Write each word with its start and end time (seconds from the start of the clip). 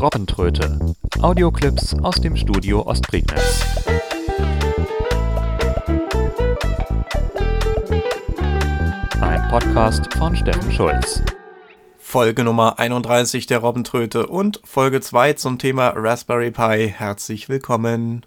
Robbentröte. 0.00 0.78
Audioclips 1.22 1.92
aus 2.04 2.14
dem 2.20 2.36
Studio 2.36 2.86
Ostprignitz. 2.86 3.66
Ein 9.20 9.48
Podcast 9.50 10.14
von 10.14 10.36
Steffen 10.36 10.70
Schulz. 10.70 11.22
Folge 11.98 12.44
Nummer 12.44 12.78
31 12.78 13.46
der 13.46 13.58
Robbentröte 13.58 14.28
und 14.28 14.60
Folge 14.64 15.00
2 15.00 15.32
zum 15.32 15.58
Thema 15.58 15.88
Raspberry 15.96 16.52
Pi. 16.52 16.94
Herzlich 16.96 17.48
willkommen. 17.48 18.24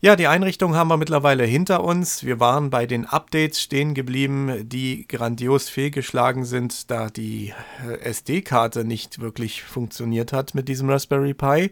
Ja, 0.00 0.14
die 0.14 0.26
Einrichtung 0.26 0.74
haben 0.74 0.88
wir 0.88 0.98
mittlerweile 0.98 1.44
hinter 1.44 1.82
uns. 1.82 2.22
Wir 2.22 2.38
waren 2.38 2.68
bei 2.68 2.84
den 2.84 3.06
Updates 3.06 3.62
stehen 3.62 3.94
geblieben, 3.94 4.68
die 4.68 5.08
grandios 5.08 5.70
fehlgeschlagen 5.70 6.44
sind, 6.44 6.90
da 6.90 7.08
die 7.08 7.54
äh, 7.88 8.00
SD-Karte 8.00 8.84
nicht 8.84 9.20
wirklich 9.20 9.62
funktioniert 9.62 10.34
hat 10.34 10.54
mit 10.54 10.68
diesem 10.68 10.90
Raspberry 10.90 11.32
Pi. 11.32 11.70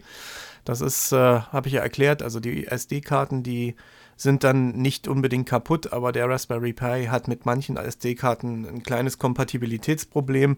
Das 0.63 0.81
ist, 0.81 1.11
äh, 1.11 1.17
habe 1.17 1.67
ich 1.67 1.75
ja 1.75 1.81
erklärt, 1.81 2.23
also 2.23 2.39
die 2.39 2.65
SD-Karten, 2.65 3.43
die 3.43 3.75
sind 4.17 4.43
dann 4.43 4.69
nicht 4.69 5.07
unbedingt 5.07 5.47
kaputt, 5.47 5.93
aber 5.93 6.11
der 6.11 6.27
Raspberry 6.27 6.73
Pi 6.73 7.05
hat 7.11 7.27
mit 7.27 7.45
manchen 7.45 7.77
SD-Karten 7.77 8.65
ein 8.65 8.81
kleines 8.81 9.19
Kompatibilitätsproblem 9.19 10.57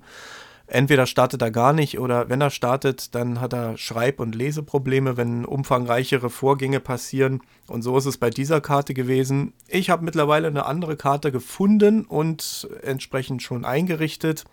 entweder 0.68 1.06
startet 1.06 1.42
er 1.42 1.52
gar 1.52 1.74
nicht 1.74 2.00
oder 2.00 2.30
wenn 2.30 2.42
er 2.42 2.50
startet, 2.50 3.16
dann 3.16 3.42
hat 3.42 3.54
er 3.54 3.78
Schreib- 3.78 4.20
und 4.20 4.36
Leseprobleme, 4.36 5.18
wenn 5.18 5.46
umfangreichere 5.46 6.30
Vorgänge 6.30 6.80
passieren. 6.80 7.42
Und 7.68 7.82
so 7.82 7.98
ist 7.98 8.06
es 8.06 8.18
bei 8.18 8.30
dieser 8.30 8.62
Karte 8.62 8.94
gewesen. 8.94 9.54
Ich 9.68 9.90
habe 9.90 10.06
mittlerweile 10.06 10.48
eine 10.48 10.66
andere 10.66 10.98
Karte 10.98 11.32
gefunden 11.32 12.06
und 12.06 12.68
entsprechend 12.84 13.42
schon 13.42 13.66
eingerichtet. 13.66 14.46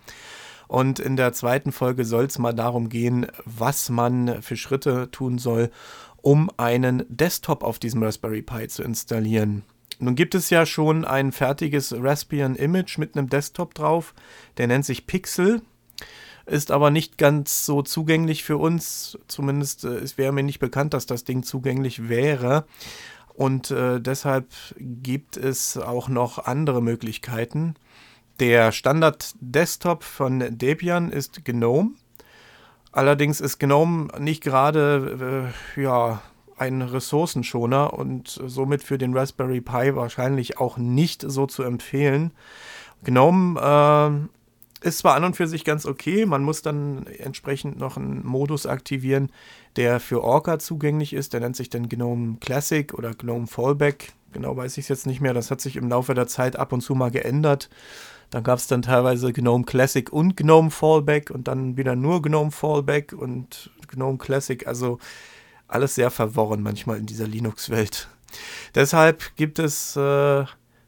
Und 0.67 0.99
in 0.99 1.15
der 1.15 1.33
zweiten 1.33 1.71
Folge 1.71 2.05
soll 2.05 2.25
es 2.25 2.39
mal 2.39 2.53
darum 2.53 2.89
gehen, 2.89 3.27
was 3.45 3.89
man 3.89 4.41
für 4.41 4.57
Schritte 4.57 5.11
tun 5.11 5.37
soll, 5.37 5.69
um 6.21 6.49
einen 6.57 7.03
Desktop 7.07 7.63
auf 7.63 7.77
diesem 7.77 8.01
Raspberry 8.01 8.41
Pi 8.41 8.67
zu 8.67 8.81
installieren. 8.81 9.63
Nun 9.99 10.15
gibt 10.15 10.35
es 10.35 10.49
ja 10.49 10.65
schon 10.65 11.05
ein 11.05 11.31
fertiges 11.31 11.95
Raspbian 11.97 12.55
Image 12.55 12.97
mit 12.97 13.15
einem 13.15 13.29
Desktop 13.29 13.75
drauf, 13.75 14.13
der 14.57 14.67
nennt 14.67 14.85
sich 14.85 15.07
Pixel 15.07 15.61
ist 16.45 16.71
aber 16.71 16.91
nicht 16.91 17.17
ganz 17.17 17.65
so 17.65 17.81
zugänglich 17.81 18.43
für 18.43 18.57
uns. 18.57 19.17
Zumindest 19.27 19.83
äh, 19.83 19.95
es 19.95 20.17
wäre 20.17 20.31
mir 20.31 20.43
nicht 20.43 20.59
bekannt, 20.59 20.93
dass 20.93 21.05
das 21.05 21.23
Ding 21.23 21.43
zugänglich 21.43 22.09
wäre. 22.09 22.65
Und 23.33 23.71
äh, 23.71 23.99
deshalb 23.99 24.47
gibt 24.77 25.37
es 25.37 25.77
auch 25.77 26.07
noch 26.07 26.45
andere 26.45 26.81
Möglichkeiten. 26.81 27.75
Der 28.39 28.71
Standard-Desktop 28.71 30.03
von 30.03 30.57
Debian 30.57 31.11
ist 31.11 31.43
GNOME. 31.43 31.91
Allerdings 32.91 33.41
ist 33.41 33.59
GNOME 33.59 34.07
nicht 34.19 34.41
gerade 34.41 35.51
äh, 35.77 35.81
ja, 35.81 36.21
ein 36.57 36.81
Ressourcenschoner 36.81 37.93
und 37.93 38.39
somit 38.45 38.83
für 38.83 38.97
den 38.97 39.15
Raspberry 39.15 39.59
Pi 39.59 39.95
wahrscheinlich 39.95 40.57
auch 40.57 40.77
nicht 40.77 41.23
so 41.27 41.45
zu 41.45 41.63
empfehlen. 41.63 42.31
GNOME 43.03 43.59
äh, 43.59 44.44
ist 44.81 44.99
zwar 44.99 45.15
an 45.15 45.23
und 45.23 45.35
für 45.35 45.47
sich 45.47 45.63
ganz 45.63 45.85
okay, 45.85 46.25
man 46.25 46.43
muss 46.43 46.61
dann 46.61 47.07
entsprechend 47.07 47.77
noch 47.77 47.97
einen 47.97 48.25
Modus 48.25 48.65
aktivieren, 48.65 49.31
der 49.75 49.99
für 49.99 50.23
Orca 50.23 50.59
zugänglich 50.59 51.13
ist. 51.13 51.33
Der 51.33 51.39
nennt 51.39 51.55
sich 51.55 51.69
dann 51.69 51.89
GNOME 51.89 52.37
Classic 52.39 52.93
oder 52.93 53.13
GNOME 53.13 53.47
Fallback. 53.47 54.13
Genau 54.33 54.55
weiß 54.55 54.77
ich 54.77 54.85
es 54.85 54.89
jetzt 54.89 55.07
nicht 55.07 55.21
mehr. 55.21 55.33
Das 55.33 55.49
hat 55.49 55.61
sich 55.61 55.75
im 55.75 55.89
Laufe 55.89 56.13
der 56.13 56.27
Zeit 56.27 56.57
ab 56.57 56.73
und 56.73 56.81
zu 56.81 56.93
mal 56.93 57.09
geändert. 57.09 57.69
Dann 58.31 58.43
gab 58.43 58.59
es 58.59 58.67
dann 58.67 58.81
teilweise 58.81 59.31
GNOME 59.31 59.65
Classic 59.65 60.11
und 60.11 60.35
GNOME 60.35 60.71
Fallback 60.71 61.31
und 61.31 61.47
dann 61.47 61.77
wieder 61.77 61.95
nur 61.95 62.21
GNOME 62.21 62.51
Fallback 62.51 63.13
und 63.13 63.71
GNOME 63.87 64.17
Classic. 64.17 64.67
Also 64.67 64.99
alles 65.67 65.95
sehr 65.95 66.11
verworren 66.11 66.61
manchmal 66.61 66.97
in 66.97 67.05
dieser 67.05 67.27
Linux-Welt. 67.27 68.09
Deshalb 68.73 69.35
gibt 69.35 69.59
es 69.59 69.95
äh, 69.95 70.45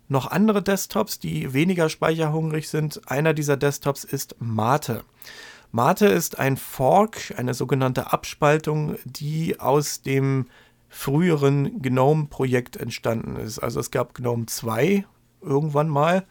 noch 0.07 0.31
andere 0.31 0.63
Desktops, 0.63 1.19
die 1.19 1.53
weniger 1.53 1.89
speicherhungrig 1.89 2.69
sind. 2.69 3.01
Einer 3.09 3.33
dieser 3.33 3.57
Desktops 3.57 4.03
ist 4.03 4.35
Mate. 4.39 5.03
Mate 5.71 6.07
ist 6.07 6.39
ein 6.39 6.57
Fork, 6.57 7.33
eine 7.37 7.53
sogenannte 7.53 8.13
Abspaltung, 8.13 8.95
die 9.03 9.59
aus 9.59 10.01
dem 10.01 10.47
früheren 10.89 11.81
GNOME-Projekt 11.81 12.77
entstanden 12.77 13.35
ist. 13.35 13.59
Also 13.59 13.79
es 13.79 13.91
gab 13.91 14.13
GNOME 14.13 14.45
2 14.45 15.05
irgendwann 15.41 15.89
mal. 15.89 16.25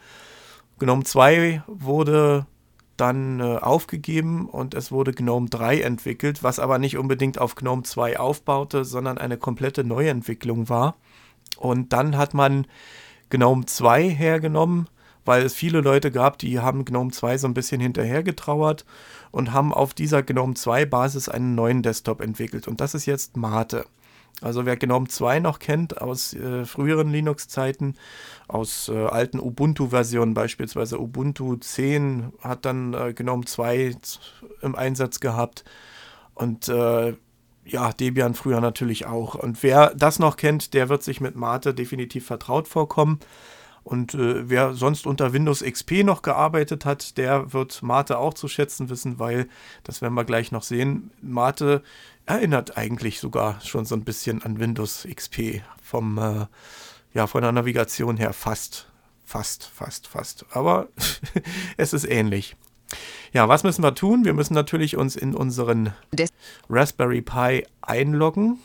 GNOME 0.79 1.05
2 1.05 1.63
wurde 1.67 2.47
dann 2.97 3.41
äh, 3.41 3.59
aufgegeben 3.59 4.49
und 4.49 4.75
es 4.75 4.91
wurde 4.91 5.13
GNOME 5.13 5.49
3 5.51 5.81
entwickelt, 5.81 6.43
was 6.43 6.59
aber 6.59 6.79
nicht 6.79 6.97
unbedingt 6.97 7.39
auf 7.39 7.55
GNOME 7.55 7.83
2 7.83 8.19
aufbaute, 8.19 8.87
sondern 8.87 9.19
eine 9.19 9.37
komplette 9.37 9.85
Neuentwicklung 9.85 10.71
war. 10.71 10.97
Und 11.59 11.93
dann 11.93 12.17
hat 12.17 12.33
man 12.35 12.67
GNOME 13.31 13.67
2 13.67 14.09
hergenommen, 14.09 14.89
weil 15.25 15.43
es 15.43 15.55
viele 15.55 15.81
Leute 15.81 16.11
gab, 16.11 16.39
die 16.39 16.61
haben 16.61 16.85
GNOME 16.85 17.11
2 17.11 17.39
so 17.39 17.49
ein 17.49 17.55
bisschen 17.55 17.81
hinterher 17.81 18.23
getrauert 18.23 18.85
und 19.31 19.53
haben 19.53 19.75
auf 19.75 19.95
dieser 19.95 20.23
GNOME 20.23 20.55
2 20.55 20.87
Basis 20.87 21.29
einen 21.29 21.55
neuen 21.55 21.83
Desktop 21.83 22.21
entwickelt. 22.21 22.69
Und 22.69 22.81
das 22.81 22.95
ist 22.95 23.07
jetzt 23.07 23.37
Mate. 23.37 23.87
Also 24.43 24.67
wer 24.67 24.77
GNOME 24.77 25.09
2 25.09 25.41
noch 25.41 25.59
kennt 25.59 26.01
aus 26.01 26.35
äh, 26.35 26.67
früheren 26.67 27.11
Linux-Zeiten, 27.11 27.95
aus 28.49 28.89
äh, 28.89 29.07
alten 29.07 29.41
Ubuntu-Versionen, 29.41 30.35
beispielsweise 30.35 31.01
Ubuntu 31.01 31.57
10 31.57 32.33
hat 32.41 32.67
dann 32.67 32.93
äh, 32.93 33.15
GNOME 33.15 33.47
2 33.47 33.97
im 34.61 34.75
Einsatz 34.75 35.21
gehabt. 35.21 35.65
Und 36.35 36.69
äh, 36.69 37.15
ja, 37.67 37.93
Debian 37.93 38.35
früher 38.35 38.61
natürlich 38.61 39.07
auch. 39.07 39.35
Und 39.35 39.63
wer 39.63 39.95
das 39.95 40.19
noch 40.19 40.37
kennt, 40.37 40.75
der 40.75 40.89
wird 40.89 41.03
sich 41.03 41.21
mit 41.21 41.37
Mate 41.37 41.75
definitiv 41.75 42.27
vertraut 42.27 42.69
vorkommen. 42.69 43.19
Und 43.83 44.15
äh, 44.15 44.49
wer 44.49 44.75
sonst 44.75 45.07
unter 45.07 45.33
Windows 45.33 45.63
XP 45.63 46.03
noch 46.05 46.23
gearbeitet 46.23 46.85
hat, 46.85 47.17
der 47.19 47.53
wird 47.53 47.83
Mate 47.83 48.19
auch 48.19 48.35
zu 48.35 48.49
schätzen 48.49 48.89
wissen, 48.89 49.19
weil, 49.19 49.49
das 49.85 50.03
werden 50.03 50.15
wir 50.15 50.25
gleich 50.25 50.51
noch 50.51 50.65
sehen, 50.65 51.13
Mate 51.23 51.83
erinnert 52.25 52.77
eigentlich 52.77 53.21
sogar 53.21 53.61
schon 53.61 53.85
so 53.85 53.95
ein 53.95 54.05
bisschen 54.05 54.43
an 54.43 54.59
Windows 54.59 55.07
XP 55.09 55.63
vom, 55.81 56.19
äh, 56.19 56.47
ja, 57.15 57.29
von 57.29 57.43
der 57.43 57.53
Navigation 57.53 58.17
her 58.17 58.33
fast, 58.33 58.89
fast, 59.25 59.65
fast, 59.65 60.09
fast. 60.09 60.47
Aber 60.51 60.89
es 61.77 61.93
ist 61.93 62.05
ähnlich. 62.05 62.57
Ja, 63.33 63.49
was 63.49 63.65
müssen 63.65 63.83
wir 63.83 63.95
tun? 63.95 64.25
Wir 64.25 64.33
müssen 64.35 64.55
natürlich 64.55 64.97
uns 64.97 65.17
in 65.17 65.35
unseren 65.35 65.93
Des 66.13 66.31
Raspberry 66.69 67.23
Pi 67.23 67.67
einloggen. 67.83 68.59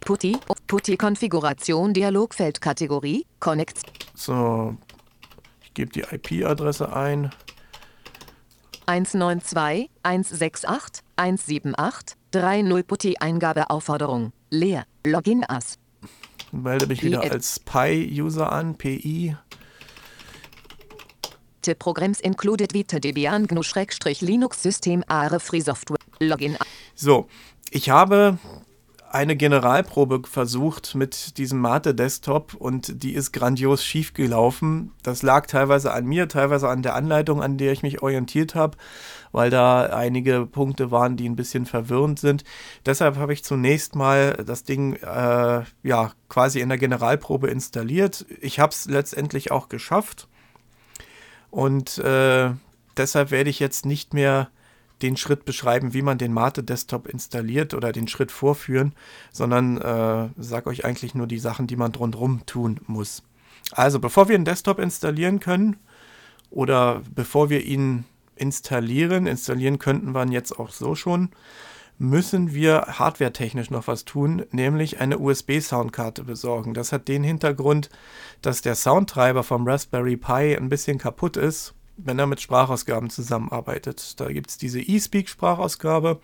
Putty, 0.00 0.36
Putty 0.66 0.96
Konfiguration 0.96 1.94
Dialogfeldkategorie 1.94 3.26
Connect. 3.40 3.80
So, 4.14 4.76
ich 5.62 5.74
gebe 5.74 5.92
die 5.92 6.02
IP-Adresse 6.02 6.94
ein. 6.94 7.30
192 8.86 9.90
168 10.02 11.02
178 11.16 12.16
30 12.32 12.86
Putty 12.86 13.16
Eingabeaufforderung 13.18 14.32
leer 14.50 14.84
Login 15.06 15.44
as. 15.48 15.78
Melde 16.52 16.86
mich 16.86 17.02
wieder 17.02 17.22
als 17.22 17.58
Pi-User 17.60 18.52
an, 18.52 18.76
PI. 18.76 19.36
The 21.64 21.74
Programs 21.74 22.20
included 22.20 22.74
with 22.74 22.88
Debian 22.88 23.46
GNU-Linux 23.46 24.60
System 24.60 25.02
Are 25.08 25.40
Free 25.40 25.60
Software 25.60 25.98
Login. 26.20 26.56
So, 26.94 27.26
ich 27.70 27.90
habe 27.90 28.38
eine 29.14 29.36
Generalprobe 29.36 30.22
versucht 30.28 30.96
mit 30.96 31.38
diesem 31.38 31.60
Mate 31.60 31.94
Desktop 31.94 32.54
und 32.54 33.04
die 33.04 33.14
ist 33.14 33.30
grandios 33.30 33.84
schief 33.84 34.12
gelaufen. 34.12 34.90
Das 35.04 35.22
lag 35.22 35.46
teilweise 35.46 35.92
an 35.92 36.04
mir, 36.04 36.28
teilweise 36.28 36.68
an 36.68 36.82
der 36.82 36.96
Anleitung, 36.96 37.40
an 37.40 37.56
der 37.56 37.70
ich 37.70 37.84
mich 37.84 38.02
orientiert 38.02 38.56
habe, 38.56 38.76
weil 39.30 39.50
da 39.50 39.84
einige 39.84 40.46
Punkte 40.46 40.90
waren, 40.90 41.16
die 41.16 41.28
ein 41.28 41.36
bisschen 41.36 41.64
verwirrend 41.64 42.18
sind. 42.18 42.42
Deshalb 42.86 43.16
habe 43.16 43.32
ich 43.32 43.44
zunächst 43.44 43.94
mal 43.94 44.32
das 44.44 44.64
Ding 44.64 44.96
äh, 44.96 45.62
ja 45.84 46.10
quasi 46.28 46.58
in 46.58 46.68
der 46.68 46.78
Generalprobe 46.78 47.46
installiert. 47.46 48.26
Ich 48.40 48.58
habe 48.58 48.72
es 48.72 48.86
letztendlich 48.86 49.52
auch 49.52 49.68
geschafft. 49.68 50.26
Und 51.54 51.98
äh, 51.98 52.50
deshalb 52.96 53.30
werde 53.30 53.48
ich 53.48 53.60
jetzt 53.60 53.86
nicht 53.86 54.12
mehr 54.12 54.50
den 55.02 55.16
Schritt 55.16 55.44
beschreiben, 55.44 55.94
wie 55.94 56.02
man 56.02 56.18
den 56.18 56.32
Mate 56.32 56.64
Desktop 56.64 57.06
installiert 57.06 57.74
oder 57.74 57.92
den 57.92 58.08
Schritt 58.08 58.32
vorführen, 58.32 58.92
sondern 59.30 59.76
äh, 59.76 60.30
sage 60.36 60.68
euch 60.68 60.84
eigentlich 60.84 61.14
nur 61.14 61.28
die 61.28 61.38
Sachen, 61.38 61.68
die 61.68 61.76
man 61.76 61.92
drumherum 61.92 62.44
tun 62.44 62.80
muss. 62.88 63.22
Also 63.70 64.00
bevor 64.00 64.28
wir 64.28 64.34
einen 64.34 64.44
Desktop 64.44 64.80
installieren 64.80 65.38
können 65.38 65.76
oder 66.50 67.02
bevor 67.14 67.50
wir 67.50 67.64
ihn 67.64 68.02
installieren, 68.34 69.28
installieren 69.28 69.78
könnten 69.78 70.12
wir 70.12 70.24
ihn 70.24 70.32
jetzt 70.32 70.58
auch 70.58 70.70
so 70.70 70.96
schon, 70.96 71.30
müssen 71.98 72.54
wir 72.54 72.82
hardwaretechnisch 72.98 73.70
noch 73.70 73.86
was 73.86 74.04
tun, 74.04 74.44
nämlich 74.50 75.00
eine 75.00 75.18
USB-Soundkarte 75.18 76.24
besorgen. 76.24 76.74
Das 76.74 76.92
hat 76.92 77.08
den 77.08 77.22
Hintergrund, 77.22 77.88
dass 78.42 78.62
der 78.62 78.74
Soundtreiber 78.74 79.42
vom 79.42 79.66
Raspberry 79.66 80.16
Pi 80.16 80.56
ein 80.56 80.68
bisschen 80.68 80.98
kaputt 80.98 81.36
ist 81.36 81.74
wenn 81.96 82.18
er 82.18 82.26
mit 82.26 82.40
Sprachausgaben 82.40 83.10
zusammenarbeitet. 83.10 84.18
Da 84.20 84.30
gibt 84.30 84.50
es 84.50 84.58
diese 84.58 84.80
eSpeak-Sprachausgabe 84.80 86.20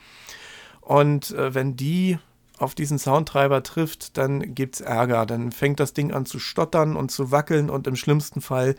und 0.80 1.30
äh, 1.32 1.54
wenn 1.54 1.76
die 1.76 2.18
auf 2.58 2.74
diesen 2.74 2.98
Soundtreiber 2.98 3.62
trifft, 3.62 4.18
dann 4.18 4.54
gibt 4.54 4.76
es 4.76 4.80
Ärger. 4.82 5.24
Dann 5.24 5.50
fängt 5.50 5.80
das 5.80 5.94
Ding 5.94 6.12
an 6.12 6.26
zu 6.26 6.38
stottern 6.38 6.94
und 6.94 7.10
zu 7.10 7.30
wackeln 7.30 7.70
und 7.70 7.86
im 7.86 7.96
schlimmsten 7.96 8.42
Fall 8.42 8.74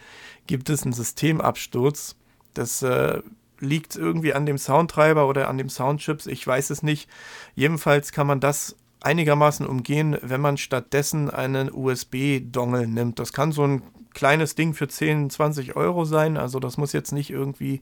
gibt 0.45 0.69
es 0.69 0.83
einen 0.83 0.93
Systemabsturz. 0.93 2.15
Das 2.53 2.83
äh, 2.83 3.21
liegt 3.62 3.96
irgendwie 3.96 4.34
an 4.34 4.46
dem 4.46 4.58
Soundtreiber 4.58 5.28
oder 5.28 5.48
an 5.48 5.58
dem 5.58 5.69
Soundchips, 5.69 6.28
ich 6.28 6.46
weiß 6.46 6.69
es 6.69 6.84
nicht. 6.84 7.10
Jedenfalls 7.56 8.12
kann 8.12 8.28
man 8.28 8.40
das 8.40 8.75
einigermaßen 9.00 9.66
umgehen, 9.66 10.18
wenn 10.22 10.42
man 10.42 10.58
stattdessen 10.58 11.30
einen 11.30 11.72
USB-Dongle 11.72 12.88
nimmt. 12.88 13.19
Das 13.19 13.34
kann 13.34 13.52
so 13.52 13.63
ein 13.63 13.81
kleines 14.13 14.56
Ding 14.56 14.74
für 14.74 14.88
10, 14.88 15.30
20 15.30 15.75
Euro 15.75 16.06
sein. 16.06 16.38
Also 16.38 16.60
das 16.60 16.78
muss 16.78 16.94
jetzt 16.94 17.12
nicht 17.12 17.30
irgendwie 17.30 17.81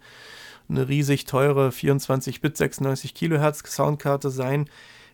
eine 0.69 0.87
riesig 0.87 1.25
teure 1.25 1.69
24-Bit 1.69 2.55
96 2.55 3.13
Kilohertz 3.13 3.63
Soundkarte 3.65 4.29
sein 4.29 4.69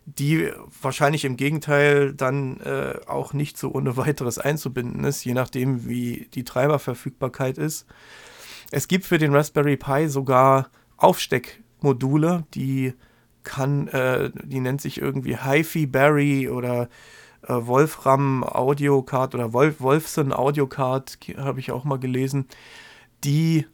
die 0.06 0.52
wahrscheinlich 0.82 1.26
im 1.26 1.36
Gegenteil 1.36 2.14
dann 2.14 2.60
äh, 2.62 3.00
auch 3.08 3.34
nicht 3.34 3.58
so 3.58 3.72
ohne 3.72 3.98
weiteres 3.98 4.38
einzubinden 4.38 5.04
ist, 5.04 5.26
je 5.26 5.34
nachdem, 5.34 5.88
wie 5.88 6.30
die 6.34 6.44
Treiberverfügbarkeit 6.44 7.58
ist. 7.58 7.88
Es 8.72 8.88
gibt 8.88 9.06
für 9.06 9.18
den 9.18 9.34
Raspberry 9.34 9.78
Pi 9.78 10.08
sogar 10.08 10.70
Aufsteckmodule, 10.98 12.46
die 12.54 12.94
kann, 13.44 13.88
äh, 13.90 14.32
die 14.44 14.60
nennt 14.60 14.82
sich 14.82 15.00
irgendwie 15.00 15.38
HiFi 15.38 15.86
Berry 15.86 16.50
oder 16.50 16.90
äh, 17.44 17.54
Wolfram 17.54 18.44
Audio 18.44 19.04
Card 19.04 19.36
oder 19.36 19.54
Wolf, 19.54 19.82
Wolfson 19.82 20.34
Audio 20.34 20.68
Card, 20.68 21.18
habe 21.38 21.60
ich 21.60 21.72
auch 21.72 21.84
mal 21.84 22.00
gelesen, 22.00 22.48
die 23.24 23.66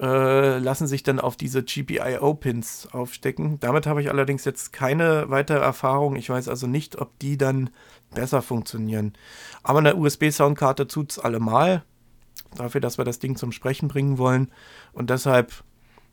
äh, 0.00 0.58
lassen 0.58 0.86
sich 0.86 1.02
dann 1.02 1.20
auf 1.20 1.36
diese 1.36 1.62
GPIO-Pins 1.62 2.88
aufstecken. 2.92 3.60
Damit 3.60 3.86
habe 3.86 4.00
ich 4.00 4.08
allerdings 4.08 4.44
jetzt 4.44 4.72
keine 4.72 5.28
weitere 5.28 5.58
Erfahrung. 5.58 6.16
Ich 6.16 6.30
weiß 6.30 6.48
also 6.48 6.66
nicht, 6.66 6.98
ob 6.98 7.18
die 7.18 7.36
dann 7.36 7.70
besser 8.14 8.40
funktionieren. 8.40 9.12
Aber 9.62 9.80
eine 9.80 9.96
USB-Soundkarte 9.96 10.86
tut 10.86 11.12
es 11.12 11.18
allemal. 11.18 11.84
Dafür, 12.56 12.80
dass 12.80 12.98
wir 12.98 13.04
das 13.04 13.18
Ding 13.18 13.36
zum 13.36 13.52
Sprechen 13.52 13.88
bringen 13.88 14.18
wollen. 14.18 14.50
Und 14.92 15.10
deshalb 15.10 15.64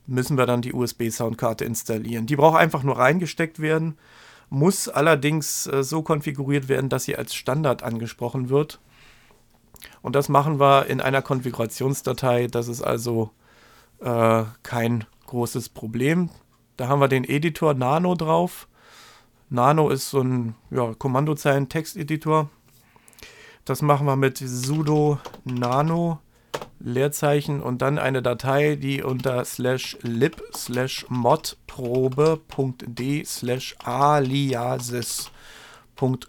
müssen 0.05 0.37
wir 0.37 0.45
dann 0.45 0.61
die 0.61 0.73
USB-Soundkarte 0.73 1.65
installieren. 1.65 2.25
Die 2.25 2.35
braucht 2.35 2.57
einfach 2.57 2.83
nur 2.83 2.97
reingesteckt 2.97 3.59
werden, 3.59 3.97
muss 4.49 4.87
allerdings 4.87 5.67
äh, 5.67 5.83
so 5.83 6.01
konfiguriert 6.01 6.69
werden, 6.69 6.89
dass 6.89 7.03
sie 7.03 7.17
als 7.17 7.35
Standard 7.35 7.83
angesprochen 7.83 8.49
wird. 8.49 8.79
Und 10.01 10.15
das 10.15 10.29
machen 10.29 10.59
wir 10.59 10.87
in 10.87 11.01
einer 11.01 11.21
Konfigurationsdatei. 11.21 12.47
Das 12.47 12.67
ist 12.67 12.81
also 12.81 13.31
äh, 13.99 14.43
kein 14.63 15.05
großes 15.27 15.69
Problem. 15.69 16.29
Da 16.77 16.87
haben 16.87 17.01
wir 17.01 17.07
den 17.07 17.25
Editor 17.25 17.73
Nano 17.73 18.15
drauf. 18.15 18.67
Nano 19.49 19.89
ist 19.89 20.09
so 20.09 20.21
ein 20.21 20.55
ja, 20.71 20.93
Kommandozeilen-Texteditor. 20.93 22.49
Das 23.65 23.81
machen 23.81 24.07
wir 24.07 24.15
mit 24.15 24.37
sudo 24.37 25.19
nano 25.43 26.19
Leerzeichen 26.79 27.61
und 27.61 27.81
dann 27.81 27.97
eine 27.99 28.21
Datei, 28.21 28.75
die 28.75 29.01
unter 29.01 29.43
slash 29.45 29.97
lib 30.01 30.41
slash 30.55 31.05
modprobe.d 31.09 32.43
slash 33.25 33.75
aliases 33.83 35.31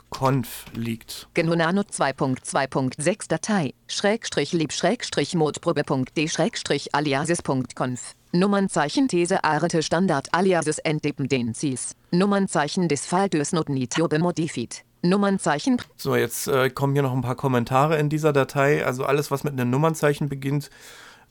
.conf 0.09 0.65
liegt. 0.75 1.29
GNU 1.35 1.55
Nano 1.55 1.82
2.2.6 1.82 3.29
Datei, 3.29 3.75
Schrägstrich 3.87 4.53
lieb 4.53 4.73
Schrägstrich 4.73 5.35
Modprobe.d 5.35 6.29
Schrägstrich 6.29 6.94
aliasis.conf. 6.94 8.14
Nummernzeichen 8.32 9.09
These 9.09 9.44
Arete 9.44 9.82
Standard 9.82 10.29
aliasis 10.32 10.79
Entdependencies. 10.79 11.94
Nummernzeichen 12.11 12.88
des 12.88 13.06
Faltus 13.06 13.53
not 13.53 13.69
nitio 13.69 14.09
bemodifit. 14.09 14.85
Nummernzeichen. 15.03 15.81
So, 15.97 16.17
jetzt 16.17 16.49
äh, 16.49 16.71
kommen 16.71 16.95
hier 16.95 17.03
noch 17.03 17.12
ein 17.12 17.23
paar 17.23 17.37
Kommentare 17.37 17.99
in 17.99 18.09
dieser 18.09 18.33
Datei. 18.33 18.85
Also 18.85 19.05
alles, 19.05 19.31
was 19.31 19.45
mit 19.45 19.53
einem 19.53 19.71
Nummernzeichen 19.71 20.29
beginnt, 20.29 20.71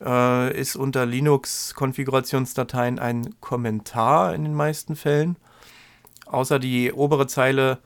äh, 0.04 0.58
ist 0.58 0.76
unter 0.76 1.06
Linux-Konfigurationsdateien 1.06 2.98
ein 2.98 3.34
Kommentar 3.40 4.34
in 4.34 4.44
den 4.44 4.54
meisten 4.54 4.96
Fällen. 4.96 5.36
Außer 6.26 6.58
die 6.58 6.92
obere 6.92 7.26
Zeile 7.26 7.78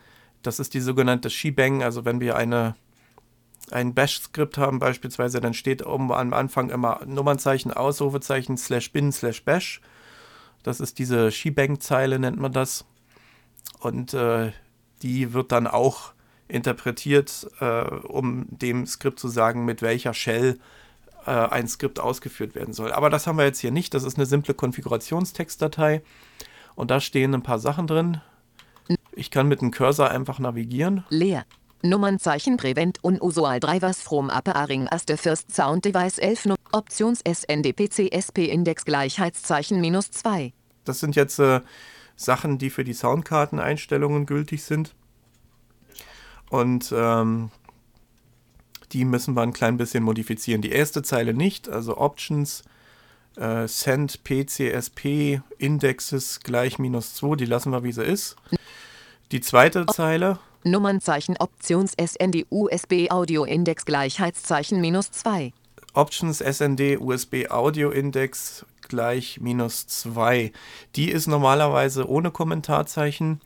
das 0.42 0.58
ist 0.58 0.74
die 0.74 0.80
sogenannte 0.80 1.30
Shebang. 1.30 1.82
Also 1.82 2.04
wenn 2.04 2.20
wir 2.20 2.36
eine, 2.36 2.74
ein 3.70 3.94
Bash-Skript 3.94 4.58
haben 4.58 4.78
beispielsweise, 4.78 5.40
dann 5.40 5.54
steht 5.54 5.86
oben 5.86 6.12
am 6.12 6.32
Anfang 6.32 6.70
immer 6.70 7.00
Nummernzeichen, 7.06 7.72
Ausrufezeichen, 7.72 8.56
slash 8.56 8.92
bin, 8.92 9.12
slash 9.12 9.44
bash. 9.44 9.80
Das 10.62 10.80
ist 10.80 10.98
diese 10.98 11.30
Shebang-Zeile, 11.30 12.18
nennt 12.18 12.38
man 12.38 12.52
das. 12.52 12.84
Und 13.80 14.14
äh, 14.14 14.52
die 15.02 15.32
wird 15.32 15.52
dann 15.52 15.66
auch 15.66 16.12
interpretiert, 16.48 17.48
äh, 17.60 17.84
um 17.84 18.46
dem 18.50 18.86
Skript 18.86 19.18
zu 19.18 19.28
sagen, 19.28 19.64
mit 19.64 19.82
welcher 19.82 20.14
Shell 20.14 20.58
äh, 21.26 21.30
ein 21.30 21.68
Skript 21.68 22.00
ausgeführt 22.00 22.54
werden 22.54 22.74
soll. 22.74 22.92
Aber 22.92 23.10
das 23.10 23.26
haben 23.26 23.38
wir 23.38 23.44
jetzt 23.44 23.60
hier 23.60 23.70
nicht. 23.70 23.94
Das 23.94 24.04
ist 24.04 24.16
eine 24.16 24.26
simple 24.26 24.54
Konfigurationstextdatei. 24.54 26.02
Und 26.74 26.90
da 26.90 27.00
stehen 27.00 27.34
ein 27.34 27.42
paar 27.42 27.58
Sachen 27.58 27.86
drin. 27.86 28.20
Ich 29.14 29.30
kann 29.30 29.48
mit 29.48 29.60
dem 29.60 29.70
Cursor 29.70 30.10
einfach 30.10 30.38
navigieren. 30.38 31.04
Leer. 31.08 31.44
Nummernzeichen 31.82 32.56
Prevent 32.56 33.02
Unusual 33.02 33.58
Drivers 33.58 34.00
from 34.00 34.30
Appearing 34.30 34.86
as 34.88 35.02
the 35.06 35.16
First 35.16 35.52
Sound 35.52 35.84
Device 35.84 36.18
11 36.18 36.46
no 36.46 36.54
Options 36.70 37.20
SNDPCSP 37.26 38.38
Index 38.48 38.84
Gleichheitszeichen 38.84 39.80
minus 39.80 40.10
2. 40.12 40.52
Das 40.84 41.00
sind 41.00 41.16
jetzt 41.16 41.38
äh, 41.40 41.60
Sachen, 42.24 42.58
die 42.58 42.70
für 42.70 42.84
die 42.84 42.94
Soundkarteneinstellungen 42.94 44.26
gültig 44.26 44.62
sind. 44.64 44.94
Und 46.50 46.92
ähm, 46.94 47.50
die 48.92 49.04
müssen 49.04 49.34
wir 49.34 49.42
ein 49.42 49.52
klein 49.52 49.76
bisschen 49.76 50.04
modifizieren. 50.04 50.62
Die 50.62 50.72
erste 50.72 51.02
Zeile 51.02 51.34
nicht, 51.34 51.68
also 51.68 51.96
Options 51.96 52.62
äh, 53.36 53.66
Send 53.66 54.22
PCSP 54.24 55.40
Indexes 55.58 56.40
gleich 56.40 56.78
minus 56.78 57.14
2, 57.14 57.36
die 57.36 57.46
lassen 57.46 57.72
wir 57.72 57.82
wie 57.84 57.92
sie 57.92 58.04
ist. 58.04 58.36
Die 59.30 59.40
zweite 59.40 59.86
Zeile. 59.86 60.38
Nummernzeichen 60.64 61.36
Options 61.38 61.94
SND 61.94 62.46
USB 62.50 63.10
Audio 63.10 63.44
Index 63.44 63.84
Gleichheitszeichen 63.84 64.80
minus 64.80 65.10
2. 65.10 65.52
Options 65.94 66.38
SND 66.38 66.98
USB 67.00 67.50
Audio 67.50 67.90
Index 67.90 68.64
gleich 68.88 69.40
minus 69.40 69.86
2. 69.86 70.52
Die 70.96 71.10
ist 71.10 71.26
normalerweise 71.26 72.08
ohne 72.08 72.30
Kommentarzeichen. 72.30 73.40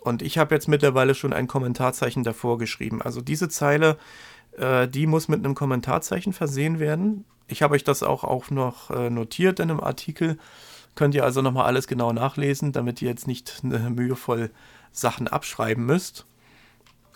Und 0.00 0.22
ich 0.22 0.38
habe 0.38 0.54
jetzt 0.54 0.68
mittlerweile 0.68 1.14
schon 1.14 1.32
ein 1.32 1.46
Kommentarzeichen 1.46 2.24
davor 2.24 2.58
geschrieben. 2.58 3.02
Also 3.02 3.20
diese 3.20 3.48
Zeile, 3.48 3.98
äh, 4.56 4.88
die 4.88 5.06
muss 5.06 5.28
mit 5.28 5.44
einem 5.44 5.54
Kommentarzeichen 5.54 6.32
versehen 6.32 6.78
werden. 6.78 7.24
Ich 7.48 7.62
habe 7.62 7.74
euch 7.74 7.84
das 7.84 8.02
auch, 8.02 8.24
auch 8.24 8.50
noch 8.50 8.90
äh, 8.90 9.10
notiert 9.10 9.60
in 9.60 9.70
einem 9.70 9.80
Artikel. 9.80 10.38
Könnt 10.94 11.14
ihr 11.14 11.24
also 11.24 11.42
nochmal 11.42 11.66
alles 11.66 11.86
genau 11.86 12.12
nachlesen, 12.12 12.72
damit 12.72 13.02
ihr 13.02 13.08
jetzt 13.08 13.26
nicht 13.26 13.62
äh, 13.64 13.90
mühevoll 13.90 14.50
Sachen 14.92 15.28
abschreiben 15.28 15.84
müsst. 15.84 16.26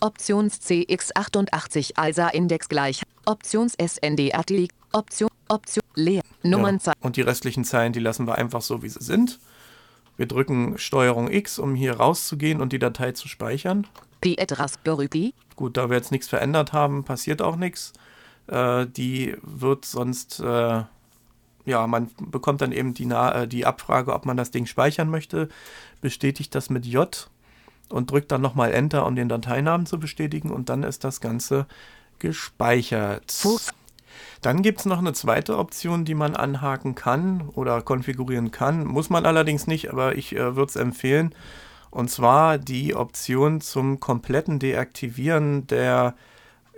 Options 0.01 0.61
CX88 0.61 1.93
ALSA 1.97 2.29
Index 2.29 2.69
gleich. 2.69 3.03
Options 3.27 3.75
SND 3.75 4.35
Artikel. 4.35 4.69
Option, 4.93 5.31
Option, 5.49 5.84
leer. 5.95 6.23
Nummernzeichen. 6.43 7.01
Ja, 7.01 7.07
und 7.07 7.17
die 7.17 7.23
restlichen 7.23 7.65
Zeilen, 7.65 7.93
die 7.93 8.01
lassen 8.01 8.27
wir 8.27 8.37
einfach 8.37 8.63
so, 8.63 8.83
wie 8.83 8.89
sie 8.89 9.03
sind. 9.03 9.39
Wir 10.17 10.27
drücken 10.27 10.79
Steuerung 10.79 11.31
X, 11.31 11.59
um 11.59 11.75
hier 11.75 11.97
rauszugehen 11.97 12.61
und 12.61 12.73
die 12.73 12.79
Datei 12.79 13.13
zu 13.13 13.29
speichern. 13.29 13.87
Gut, 15.57 15.77
da 15.77 15.91
wir 15.91 15.97
jetzt 15.97 16.13
nichts 16.13 16.29
verändert 16.29 16.73
haben, 16.73 17.05
passiert 17.05 17.43
auch 17.43 17.57
nichts. 17.57 17.93
Äh, 18.47 18.87
die 18.87 19.37
wird 19.43 19.85
sonst, 19.85 20.41
äh, 20.41 20.83
ja, 21.65 21.87
man 21.87 22.11
bekommt 22.31 22.61
dann 22.61 22.73
eben 22.73 22.95
die, 22.95 23.05
äh, 23.05 23.47
die 23.47 23.67
Abfrage, 23.67 24.13
ob 24.13 24.25
man 24.27 24.37
das 24.37 24.51
Ding 24.51 24.67
speichern 24.67 25.09
möchte. 25.09 25.49
Bestätigt 26.01 26.55
das 26.55 26.71
mit 26.71 26.87
J 26.87 27.29
und 27.89 28.11
drückt 28.11 28.33
dann 28.33 28.41
nochmal 28.41 28.73
Enter, 28.73 29.07
um 29.07 29.17
den 29.17 29.29
Dateinamen 29.29 29.87
zu 29.87 29.99
bestätigen 29.99 30.51
und 30.51 30.69
dann 30.69 30.83
ist 30.83 31.05
das 31.05 31.21
Ganze 31.21 31.67
gespeichert. 32.19 33.33
Fuß. 33.33 33.73
Dann 34.41 34.63
gibt 34.63 34.81
es 34.81 34.87
noch 34.87 34.99
eine 34.99 35.13
zweite 35.13 35.59
Option, 35.59 36.05
die 36.05 36.15
man 36.15 36.37
anhaken 36.37 36.95
kann 36.95 37.49
oder 37.55 37.83
konfigurieren 37.83 38.51
kann. 38.51 38.85
Muss 38.85 39.11
man 39.11 39.27
allerdings 39.27 39.67
nicht, 39.67 39.91
aber 39.91 40.17
ich 40.17 40.35
äh, 40.35 40.57
würde 40.57 40.71
es 40.71 40.77
empfehlen. 40.77 41.35
Und 41.91 42.11
zwar 42.11 42.59
die 42.59 42.95
Option 42.95 43.61
zum 43.61 44.01
kompletten 44.01 44.59
Deaktivieren 44.59 45.67
der 45.69 46.15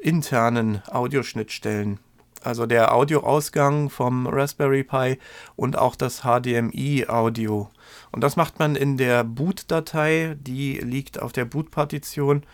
internen 0.00 0.82
Audioschnittstellen. 0.88 1.98
Also 2.42 2.66
der 2.66 2.94
Audioausgang 2.94 3.90
vom 3.90 4.26
Raspberry 4.26 4.84
Pi 4.84 5.18
und 5.56 5.76
auch 5.78 5.96
das 5.96 6.20
HDMI-Audio. 6.20 7.70
Und 8.12 8.20
das 8.20 8.36
macht 8.36 8.58
man 8.58 8.76
in 8.76 8.96
der 8.96 9.24
Boot-Datei, 9.24 10.36
die 10.38 10.78
liegt 10.78 11.20
auf 11.20 11.32
der 11.32 11.44
Boot-Partition, 11.44 12.44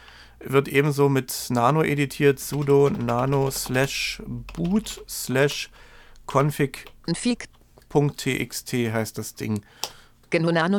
wird 0.44 0.68
ebenso 0.68 1.08
mit 1.08 1.46
Nano 1.50 1.82
editiert, 1.82 2.38
sudo 2.38 2.90
nano 2.90 3.50
slash 3.50 4.22
boot 4.54 5.02
slash 5.08 5.70
config.txt 6.26 8.72
heißt 8.72 9.18
das 9.18 9.34
Ding. 9.34 9.62
Nano 10.32 10.78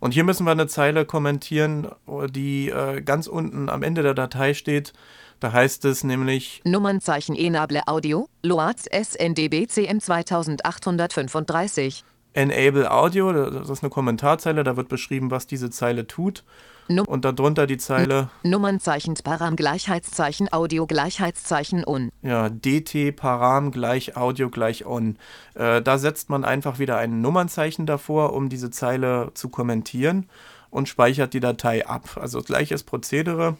Und 0.00 0.14
hier 0.14 0.24
müssen 0.24 0.46
wir 0.46 0.52
eine 0.52 0.68
Zeile 0.68 1.04
kommentieren, 1.06 1.88
die 2.30 2.68
äh, 2.68 3.02
ganz 3.02 3.26
unten 3.26 3.68
am 3.68 3.82
Ende 3.82 4.02
der 4.02 4.14
Datei 4.14 4.54
steht. 4.54 4.92
Da 5.40 5.52
heißt 5.52 5.84
es 5.84 6.04
nämlich 6.04 6.62
Nummernzeichen 6.64 7.36
Enable 7.36 7.86
Audio, 7.86 8.28
Loads 8.42 8.84
SNDB 8.84 9.66
CM 9.66 10.00
2835. 10.00 12.04
Enable 12.36 12.90
Audio, 12.90 13.32
das 13.32 13.70
ist 13.70 13.82
eine 13.82 13.90
Kommentarzeile, 13.90 14.62
da 14.62 14.76
wird 14.76 14.88
beschrieben, 14.88 15.30
was 15.30 15.46
diese 15.46 15.70
Zeile 15.70 16.06
tut. 16.06 16.44
Num 16.88 17.06
Und 17.06 17.24
darunter 17.24 17.66
die 17.66 17.78
Zeile 17.78 18.28
Nummernzeichen 18.44 19.14
Param 19.14 19.56
Gleichheitszeichen 19.56 20.52
Audio 20.52 20.86
Gleichheitszeichen 20.86 21.82
Un. 21.84 22.10
ja, 22.22 22.48
dt 22.48 23.16
param 23.16 23.72
gleich 23.72 24.16
Audio 24.16 24.50
gleich 24.50 24.86
on. 24.86 25.16
Äh, 25.54 25.82
da 25.82 25.98
setzt 25.98 26.30
man 26.30 26.44
einfach 26.44 26.78
wieder 26.78 26.96
ein 26.98 27.20
Nummernzeichen 27.20 27.86
davor, 27.86 28.34
um 28.34 28.48
diese 28.48 28.70
Zeile 28.70 29.32
zu 29.34 29.48
kommentieren 29.48 30.28
und 30.70 30.88
speichert 30.88 31.34
die 31.34 31.40
Datei 31.40 31.86
ab. 31.86 32.18
Also 32.20 32.40
gleiches 32.40 32.84
Prozedere 32.84 33.56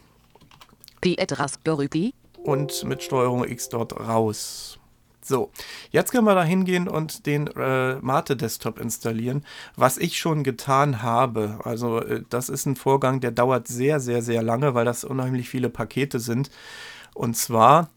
Piet 1.01 1.39
Raspberry 1.39 1.89
Pi. 1.89 2.15
und 2.45 2.85
mit 2.85 3.03
Steuerung 3.03 3.43
X 3.45 3.71
dort 3.71 3.99
raus. 3.99 4.79
So, 5.29 5.51
jetzt 5.91 6.13
können 6.13 6.25
wir 6.25 6.37
da 6.37 6.45
hingehen 6.45 6.87
und 6.87 7.27
den 7.27 7.49
äh, 7.49 7.97
Mate 7.97 8.37
Desktop 8.37 8.79
installieren, 8.79 9.45
was 9.75 9.99
ich 9.99 10.19
schon 10.19 10.45
getan 10.45 11.03
habe. 11.03 11.59
Also 11.65 12.01
äh, 12.01 12.23
das 12.31 12.49
ist 12.49 12.65
ein 12.67 12.77
Vorgang, 12.77 13.19
der 13.19 13.33
dauert 13.33 13.67
sehr, 13.67 13.99
sehr, 13.99 14.23
sehr 14.23 14.45
lange, 14.45 14.75
weil 14.75 14.85
das 14.85 15.03
unheimlich 15.03 15.49
viele 15.49 15.69
Pakete 15.69 16.21
sind. 16.21 16.53
Und 17.13 17.37
zwar 17.37 17.91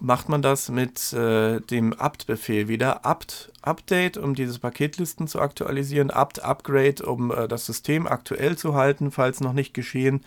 macht 0.00 0.30
man 0.30 0.40
das 0.40 0.70
mit 0.70 1.12
äh, 1.12 1.60
dem 1.60 1.92
apt-Befehl 1.92 2.66
wieder. 2.66 3.04
apt 3.04 3.52
Update, 3.60 4.16
um 4.16 4.34
diese 4.34 4.58
Paketlisten 4.58 5.28
zu 5.28 5.40
aktualisieren, 5.40 6.10
apt 6.10 6.42
Upgrade, 6.42 7.04
um 7.04 7.30
äh, 7.30 7.46
das 7.46 7.66
System 7.66 8.06
aktuell 8.06 8.56
zu 8.56 8.74
halten, 8.74 9.10
falls 9.10 9.40
noch 9.40 9.52
nicht 9.52 9.74
geschehen. 9.74 10.24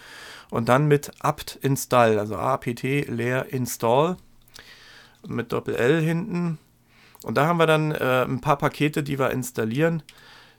Und 0.52 0.70
dann 0.70 0.88
mit 0.88 1.12
apt 1.20 1.58
Install, 1.64 2.20
also 2.20 2.36
apt 2.36 2.84
leer 2.84 3.52
install 3.52 4.18
mit 5.26 5.52
Doppel-L 5.52 6.02
hinten. 6.02 6.58
Und 7.24 7.38
da 7.38 7.48
haben 7.48 7.58
wir 7.58 7.68
dann 7.68 7.92
äh, 7.92 8.26
ein 8.28 8.42
paar 8.42 8.58
Pakete, 8.58 9.04
die 9.04 9.20
wir 9.20 9.32
installieren. 9.32 10.04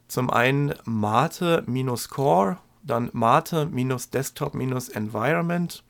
Zum 0.09 0.31
einen 0.31 0.75
Mate-Core, 0.85 2.59
dann 2.83 3.11
Mate-Desktop-Environment 3.13 5.85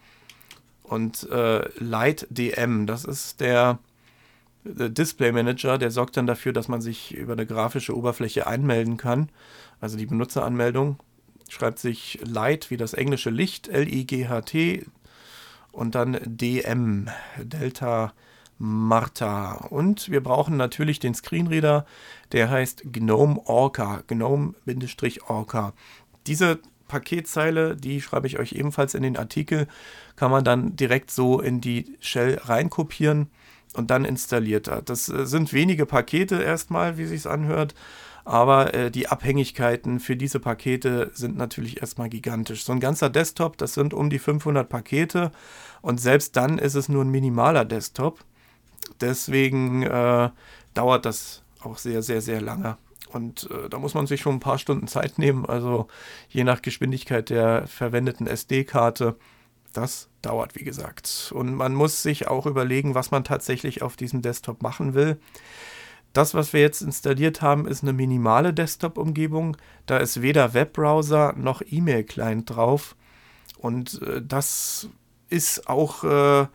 und 0.82 1.30
äh, 1.30 1.68
LightDM. 1.78 2.86
Das 2.86 3.04
ist 3.04 3.40
der, 3.40 3.78
der 4.64 4.88
Display 4.88 5.30
Manager, 5.32 5.78
der 5.78 5.90
sorgt 5.90 6.16
dann 6.16 6.26
dafür, 6.26 6.52
dass 6.52 6.68
man 6.68 6.80
sich 6.80 7.14
über 7.14 7.34
eine 7.34 7.46
grafische 7.46 7.96
Oberfläche 7.96 8.46
einmelden 8.46 8.96
kann. 8.96 9.28
Also 9.80 9.96
die 9.96 10.06
Benutzeranmeldung 10.06 10.98
schreibt 11.48 11.78
sich 11.78 12.18
Light 12.24 12.70
wie 12.70 12.76
das 12.76 12.94
englische 12.94 13.30
Licht, 13.30 13.68
L-I-G-H-T 13.68 14.84
und 15.72 15.94
dann 15.94 16.18
DM, 16.24 17.08
Delta 17.38 18.12
Martha. 18.58 19.66
Und 19.70 20.10
wir 20.10 20.22
brauchen 20.22 20.56
natürlich 20.56 20.98
den 20.98 21.14
Screenreader, 21.14 21.86
der 22.32 22.50
heißt 22.50 22.92
GNOME 22.92 23.40
Orca, 23.46 24.02
GNOME-Orca. 24.06 25.72
Diese 26.26 26.58
Paketzeile, 26.88 27.76
die 27.76 28.00
schreibe 28.00 28.26
ich 28.26 28.38
euch 28.38 28.52
ebenfalls 28.52 28.94
in 28.94 29.02
den 29.02 29.16
Artikel, 29.16 29.68
kann 30.16 30.30
man 30.30 30.44
dann 30.44 30.74
direkt 30.74 31.10
so 31.10 31.40
in 31.40 31.60
die 31.60 31.96
Shell 32.00 32.40
reinkopieren 32.42 33.30
und 33.74 33.90
dann 33.90 34.04
installiert 34.04 34.66
er. 34.66 34.82
Das 34.82 35.08
äh, 35.08 35.26
sind 35.26 35.52
wenige 35.52 35.86
Pakete 35.86 36.42
erstmal, 36.42 36.98
wie 36.98 37.06
sich 37.06 37.26
anhört, 37.26 37.74
aber 38.24 38.74
äh, 38.74 38.90
die 38.90 39.08
Abhängigkeiten 39.08 40.00
für 40.00 40.16
diese 40.16 40.40
Pakete 40.40 41.10
sind 41.14 41.36
natürlich 41.36 41.80
erstmal 41.80 42.08
gigantisch. 42.08 42.64
So 42.64 42.72
ein 42.72 42.80
ganzer 42.80 43.10
Desktop, 43.10 43.56
das 43.58 43.74
sind 43.74 43.94
um 43.94 44.10
die 44.10 44.18
500 44.18 44.68
Pakete 44.68 45.30
und 45.82 46.00
selbst 46.00 46.36
dann 46.36 46.58
ist 46.58 46.74
es 46.74 46.88
nur 46.88 47.04
ein 47.04 47.10
minimaler 47.10 47.64
Desktop. 47.64 48.24
Deswegen 49.00 49.82
äh, 49.82 50.30
dauert 50.74 51.04
das 51.04 51.42
auch 51.60 51.78
sehr, 51.78 52.02
sehr, 52.02 52.20
sehr 52.20 52.40
lange. 52.40 52.76
Und 53.12 53.48
äh, 53.50 53.68
da 53.68 53.78
muss 53.78 53.94
man 53.94 54.06
sich 54.06 54.20
schon 54.20 54.36
ein 54.36 54.40
paar 54.40 54.58
Stunden 54.58 54.86
Zeit 54.86 55.18
nehmen. 55.18 55.46
Also 55.46 55.88
je 56.28 56.44
nach 56.44 56.62
Geschwindigkeit 56.62 57.30
der 57.30 57.66
verwendeten 57.66 58.26
SD-Karte. 58.26 59.16
Das 59.72 60.08
dauert, 60.22 60.54
wie 60.54 60.64
gesagt. 60.64 61.32
Und 61.34 61.54
man 61.54 61.74
muss 61.74 62.02
sich 62.02 62.28
auch 62.28 62.46
überlegen, 62.46 62.94
was 62.94 63.10
man 63.10 63.24
tatsächlich 63.24 63.82
auf 63.82 63.96
diesem 63.96 64.22
Desktop 64.22 64.62
machen 64.62 64.94
will. 64.94 65.18
Das, 66.12 66.34
was 66.34 66.52
wir 66.52 66.60
jetzt 66.60 66.80
installiert 66.80 67.42
haben, 67.42 67.66
ist 67.66 67.82
eine 67.82 67.92
minimale 67.92 68.52
Desktop-Umgebung. 68.54 69.56
Da 69.86 69.98
ist 69.98 70.22
weder 70.22 70.54
Webbrowser 70.54 71.34
noch 71.36 71.62
E-Mail-Client 71.64 72.48
drauf. 72.50 72.96
Und 73.58 74.00
äh, 74.02 74.22
das 74.22 74.88
ist 75.28 75.68
auch 75.68 76.04
äh, 76.04 76.46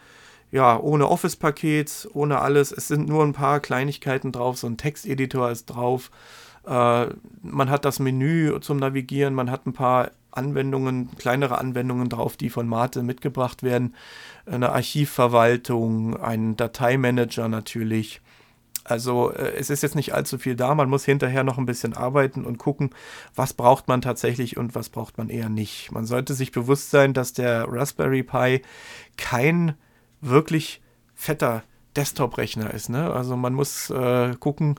ja, 0.53 0.79
ohne 0.79 1.09
Office-Paket, 1.09 2.09
ohne 2.13 2.39
alles. 2.39 2.71
Es 2.71 2.87
sind 2.87 3.07
nur 3.09 3.23
ein 3.23 3.33
paar 3.33 3.59
Kleinigkeiten 3.59 4.31
drauf. 4.31 4.59
So 4.59 4.67
ein 4.67 4.77
Texteditor 4.77 5.49
ist 5.49 5.65
drauf. 5.65 6.11
Äh, 6.67 7.07
man 7.41 7.71
hat 7.71 7.85
das 7.85 7.97
Menü 7.97 8.59
zum 8.61 8.77
Navigieren. 8.77 9.33
Man 9.33 9.49
hat 9.49 9.65
ein 9.65 9.73
paar 9.73 10.11
Anwendungen, 10.29 11.09
kleinere 11.17 11.57
Anwendungen 11.57 12.07
drauf, 12.07 12.37
die 12.37 12.51
von 12.51 12.67
Mate 12.67 13.01
mitgebracht 13.01 13.63
werden. 13.63 13.95
Eine 14.45 14.73
Archivverwaltung, 14.73 16.17
ein 16.17 16.55
Dateimanager 16.55 17.47
natürlich. 17.47 18.21
Also 18.83 19.31
äh, 19.31 19.55
es 19.55 19.71
ist 19.71 19.81
jetzt 19.81 19.95
nicht 19.95 20.13
allzu 20.13 20.37
viel 20.37 20.55
da. 20.55 20.75
Man 20.75 20.87
muss 20.87 21.03
hinterher 21.03 21.43
noch 21.43 21.57
ein 21.57 21.65
bisschen 21.65 21.95
arbeiten 21.95 22.45
und 22.45 22.59
gucken, 22.59 22.91
was 23.33 23.55
braucht 23.55 23.87
man 23.87 24.01
tatsächlich 24.01 24.55
und 24.55 24.75
was 24.75 24.89
braucht 24.89 25.17
man 25.17 25.29
eher 25.29 25.49
nicht. 25.49 25.91
Man 25.91 26.05
sollte 26.05 26.35
sich 26.35 26.51
bewusst 26.51 26.91
sein, 26.91 27.15
dass 27.15 27.33
der 27.33 27.65
Raspberry 27.67 28.21
Pi 28.21 28.61
kein 29.17 29.73
wirklich 30.23 30.81
fetter 31.15 31.63
Desktop-Rechner 31.95 32.73
ist. 32.73 32.89
Ne? 32.89 33.11
Also 33.11 33.35
man 33.35 33.53
muss 33.53 33.89
äh, 33.89 34.35
gucken, 34.39 34.75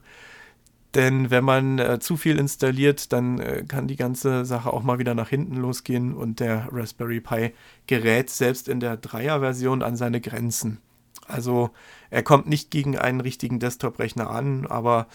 denn 0.94 1.30
wenn 1.30 1.44
man 1.44 1.78
äh, 1.78 1.98
zu 1.98 2.16
viel 2.16 2.38
installiert, 2.38 3.12
dann 3.12 3.40
äh, 3.40 3.64
kann 3.66 3.88
die 3.88 3.96
ganze 3.96 4.44
Sache 4.44 4.72
auch 4.72 4.82
mal 4.82 4.98
wieder 4.98 5.14
nach 5.14 5.28
hinten 5.28 5.56
losgehen 5.56 6.14
und 6.14 6.40
der 6.40 6.68
Raspberry 6.70 7.20
Pi 7.20 7.52
gerät 7.86 8.30
selbst 8.30 8.68
in 8.68 8.80
der 8.80 8.96
Dreier-Version 8.96 9.82
an 9.82 9.96
seine 9.96 10.20
Grenzen. 10.20 10.78
Also 11.26 11.70
er 12.10 12.22
kommt 12.22 12.48
nicht 12.48 12.70
gegen 12.70 12.98
einen 12.98 13.20
richtigen 13.20 13.58
Desktop-Rechner 13.58 14.30
an, 14.30 14.66
aber 14.66 15.08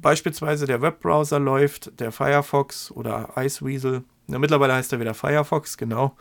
beispielsweise 0.00 0.66
der 0.66 0.82
Webbrowser 0.82 1.38
läuft, 1.38 1.98
der 2.00 2.12
Firefox 2.12 2.90
oder 2.90 3.30
Iceweasel. 3.36 4.04
Ja, 4.28 4.38
mittlerweile 4.38 4.74
heißt 4.74 4.92
er 4.92 5.00
wieder 5.00 5.14
Firefox, 5.14 5.76
genau. 5.76 6.16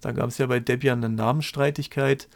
Da 0.00 0.12
gab 0.12 0.28
es 0.28 0.38
ja 0.38 0.46
bei 0.46 0.60
Debian 0.60 1.04
eine 1.04 1.14
Namensstreitigkeit. 1.14 2.28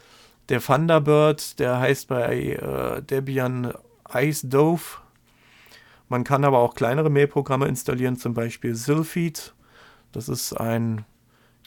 Der 0.49 0.61
Thunderbird, 0.61 1.59
der 1.59 1.79
heißt 1.79 2.07
bei 2.07 2.35
äh, 2.35 3.01
Debian 3.01 3.73
Ice 4.13 4.47
Dove. 4.47 4.99
Man 6.07 6.23
kann 6.23 6.45
aber 6.45 6.59
auch 6.59 6.75
kleinere 6.75 7.09
Mailprogramme 7.09 7.67
installieren, 7.67 8.15
zum 8.15 8.33
Beispiel 8.35 8.75
Sylphid. 8.75 9.55
Das 10.11 10.29
ist 10.29 10.53
ein 10.53 11.03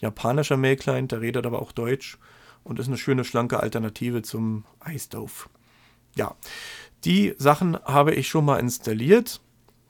japanischer 0.01 0.57
Mail-Client, 0.57 1.11
der 1.11 1.21
redet 1.21 1.45
aber 1.45 1.61
auch 1.61 1.73
Deutsch 1.73 2.19
und 2.63 2.79
ist 2.79 2.87
eine 2.87 2.99
schöne, 2.99 3.25
schlanke 3.25 3.61
Alternative 3.61 4.23
zum 4.23 4.65
iStove. 4.87 5.49
Ja, 6.15 6.37
die 7.05 7.35
Sachen 7.37 7.77
habe 7.85 8.15
ich 8.15 8.29
schon 8.29 8.45
mal 8.45 8.59
installiert. 8.59 9.41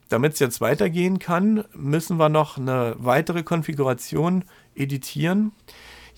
Damit 0.09 0.33
es 0.33 0.39
jetzt 0.39 0.59
weitergehen 0.61 1.19
kann, 1.19 1.65
müssen 1.73 2.17
wir 2.17 2.29
noch 2.29 2.57
eine 2.57 2.95
weitere 2.97 3.43
Konfiguration 3.43 4.43
editieren. 4.73 5.51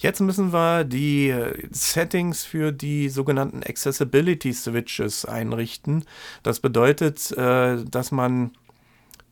Jetzt 0.02 0.20
müssen 0.20 0.52
wir 0.52 0.84
die 0.84 1.30
äh, 1.30 1.68
Settings 1.70 2.44
für 2.44 2.72
die 2.72 3.08
sogenannten 3.08 3.62
Accessibility 3.62 4.52
Switches 4.52 5.26
einrichten. 5.26 6.06
Das 6.42 6.60
bedeutet, 6.60 7.32
äh, 7.38 7.86
dass 7.86 8.12
man 8.12 8.50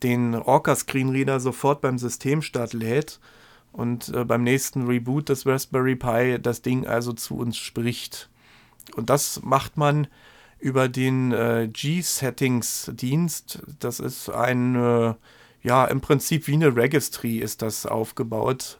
den 0.04 0.36
Orca 0.36 0.76
Screenreader 0.76 1.40
sofort 1.40 1.80
beim 1.80 1.98
Systemstart 1.98 2.72
lädt 2.72 3.18
und 3.72 4.10
äh, 4.10 4.24
beim 4.24 4.44
nächsten 4.44 4.86
Reboot 4.86 5.28
des 5.28 5.44
Raspberry 5.44 5.96
Pi 5.96 6.38
das 6.40 6.62
Ding 6.62 6.86
also 6.86 7.14
zu 7.14 7.36
uns 7.36 7.56
spricht. 7.56 8.30
Und 8.94 9.10
das 9.10 9.42
macht 9.42 9.76
man 9.76 10.06
über 10.60 10.88
den 10.88 11.30
G-Settings-Dienst. 11.72 13.62
Das 13.78 13.98
ist 13.98 14.28
ein, 14.28 15.14
ja, 15.62 15.84
im 15.86 16.02
Prinzip 16.02 16.46
wie 16.48 16.52
eine 16.54 16.76
Registry 16.76 17.38
ist 17.38 17.62
das 17.62 17.86
aufgebaut 17.86 18.78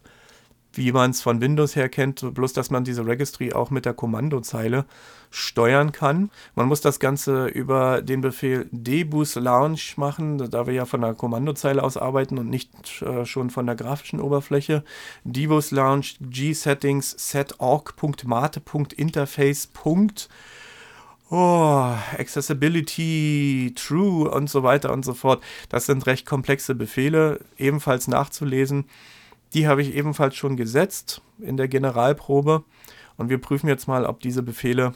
wie 0.73 0.93
man 0.93 1.11
es 1.11 1.23
von 1.23 1.41
Windows 1.41 1.75
her 1.77 1.89
kennt, 1.89 2.35
bloß 2.35 2.53
dass 2.53 2.71
man 2.71 2.85
diese 2.85 3.07
Registry 3.07 3.53
auch 3.53 3.71
mit 3.71 3.85
der 3.85 3.95
Kommandozeile 3.95 4.85
steuern 5.31 5.93
kann. 5.93 6.31
Man 6.55 6.67
muss 6.67 6.81
das 6.81 7.01
Ganze 7.01 7.47
über 7.47 8.03
den 8.03 8.21
Befehl 8.21 8.69
debus 8.71 9.37
launch 9.37 9.97
machen, 9.97 10.51
da 10.51 10.67
wir 10.67 10.75
ja 10.75 10.85
von 10.85 11.01
der 11.01 11.15
Kommandozeile 11.15 11.83
aus 11.83 11.97
arbeiten 11.97 12.39
und 12.39 12.51
nicht 12.51 13.01
äh, 13.03 13.25
schon 13.25 13.51
von 13.51 13.67
der 13.67 13.77
grafischen 13.77 14.21
Oberfläche. 14.21 14.85
debus 15.25 15.71
launch 15.71 16.17
g-settings 16.21 17.15
set 17.19 17.55
org.mate.interface. 17.59 19.69
oh, 21.31 21.95
Accessibility, 22.19 23.73
True 23.77 24.31
und 24.31 24.51
so 24.51 24.63
weiter 24.63 24.93
und 24.93 25.05
so 25.05 25.15
fort. 25.15 25.43
Das 25.69 25.87
sind 25.87 26.07
recht 26.07 26.27
komplexe 26.27 26.75
Befehle, 26.75 27.41
ebenfalls 27.57 28.09
nachzulesen. 28.09 28.87
Die 29.55 29.67
habe 29.67 29.83
ich 29.83 29.95
ebenfalls 29.95 30.37
schon 30.37 30.57
gesetzt 30.57 31.23
in 31.39 31.57
der 31.57 31.69
Generalprobe. 31.69 32.65
Und 33.17 33.29
wir 33.29 33.39
prüfen 33.39 33.69
jetzt 33.69 33.87
mal, 33.87 34.07
ob 34.07 34.21
diese 34.21 34.43
Befehle 34.43 34.95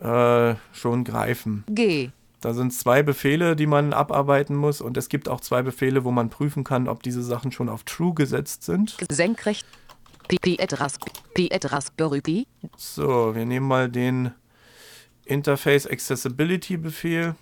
äh, 0.00 0.54
schon 0.72 1.04
greifen. 1.04 1.64
G. 1.68 2.10
Da 2.40 2.54
sind 2.54 2.72
zwei 2.72 3.02
Befehle, 3.02 3.54
die 3.54 3.66
man 3.66 3.92
abarbeiten 3.92 4.56
muss. 4.56 4.80
Und 4.80 4.96
es 4.96 5.08
gibt 5.08 5.28
auch 5.28 5.40
zwei 5.40 5.62
Befehle, 5.62 6.04
wo 6.04 6.10
man 6.10 6.28
prüfen 6.28 6.64
kann, 6.64 6.88
ob 6.88 7.02
diese 7.02 7.22
Sachen 7.22 7.52
schon 7.52 7.68
auf 7.68 7.84
True 7.84 8.14
gesetzt 8.14 8.64
sind. 8.64 8.96
Senkrecht. 9.10 9.66
So, 12.76 13.34
wir 13.34 13.44
nehmen 13.44 13.66
mal 13.66 13.88
den 13.88 14.32
Interface 15.24 15.86
Accessibility 15.86 16.76
Befehl 16.76 17.36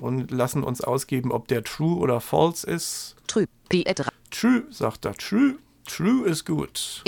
und 0.00 0.30
lassen 0.30 0.62
uns 0.62 0.80
ausgeben, 0.80 1.32
ob 1.32 1.48
der 1.48 1.64
True 1.64 1.96
oder 1.96 2.20
False 2.20 2.68
ist. 2.68 3.16
Ra. 3.98 4.12
True, 4.30 4.64
sagt 4.70 5.04
er. 5.04 5.14
True. 5.14 5.56
True 5.86 6.26
ist 6.26 6.44
gut. 6.44 7.02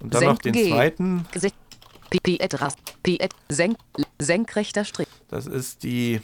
Und 0.00 0.14
dann 0.14 0.24
noch 0.24 0.38
den 0.38 0.54
zweiten. 0.54 1.26
Senkrechter 4.18 4.84
Strich. 4.84 5.08
Das 5.28 5.46
ist 5.46 5.82
die, 5.82 6.20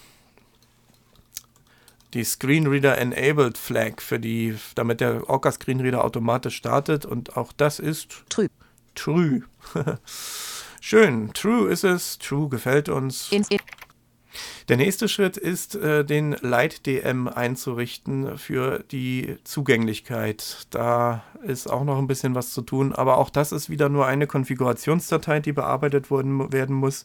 die 2.14 2.24
Screenreader 2.24 2.98
Enabled 2.98 3.58
Flag, 3.58 4.00
für 4.00 4.20
die, 4.20 4.56
damit 4.74 5.00
der 5.00 5.28
Orca 5.28 5.50
Screenreader 5.50 6.04
automatisch 6.04 6.56
startet. 6.56 7.04
Und 7.06 7.36
auch 7.36 7.52
das 7.52 7.78
ist 7.78 8.24
Trüb. 8.28 8.52
True. 8.94 9.42
Schön. 10.80 11.32
True 11.32 11.70
ist 11.70 11.84
es. 11.84 12.18
True 12.18 12.48
gefällt 12.48 12.88
uns. 12.88 13.30
Der 14.68 14.76
nächste 14.76 15.08
Schritt 15.08 15.36
ist, 15.36 15.74
äh, 15.74 16.04
den 16.04 16.32
Light-DM 16.40 17.28
einzurichten 17.28 18.38
für 18.38 18.84
die 18.90 19.36
Zugänglichkeit. 19.44 20.66
Da 20.70 21.24
ist 21.42 21.68
auch 21.68 21.84
noch 21.84 21.98
ein 21.98 22.06
bisschen 22.06 22.34
was 22.34 22.52
zu 22.52 22.62
tun, 22.62 22.92
aber 22.92 23.18
auch 23.18 23.30
das 23.30 23.52
ist 23.52 23.70
wieder 23.70 23.88
nur 23.88 24.06
eine 24.06 24.26
Konfigurationsdatei, 24.26 25.40
die 25.40 25.52
bearbeitet 25.52 26.10
worden, 26.10 26.52
werden 26.52 26.76
muss. 26.76 27.04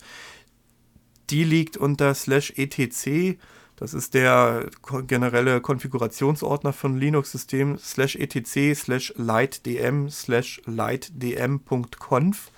Die 1.30 1.44
liegt 1.44 1.76
unter 1.76 2.14
slash 2.14 2.54
etc. 2.56 3.38
Das 3.76 3.94
ist 3.94 4.14
der 4.14 4.70
generelle 5.06 5.62
Konfigurationsordner 5.62 6.74
von 6.74 6.98
Linux-System 6.98 7.78
slash 7.78 8.16
etc 8.16 8.76
slash 8.76 9.14
lightdm 9.18 10.10
slash 10.10 10.62
lightdm.conf. 10.66 12.52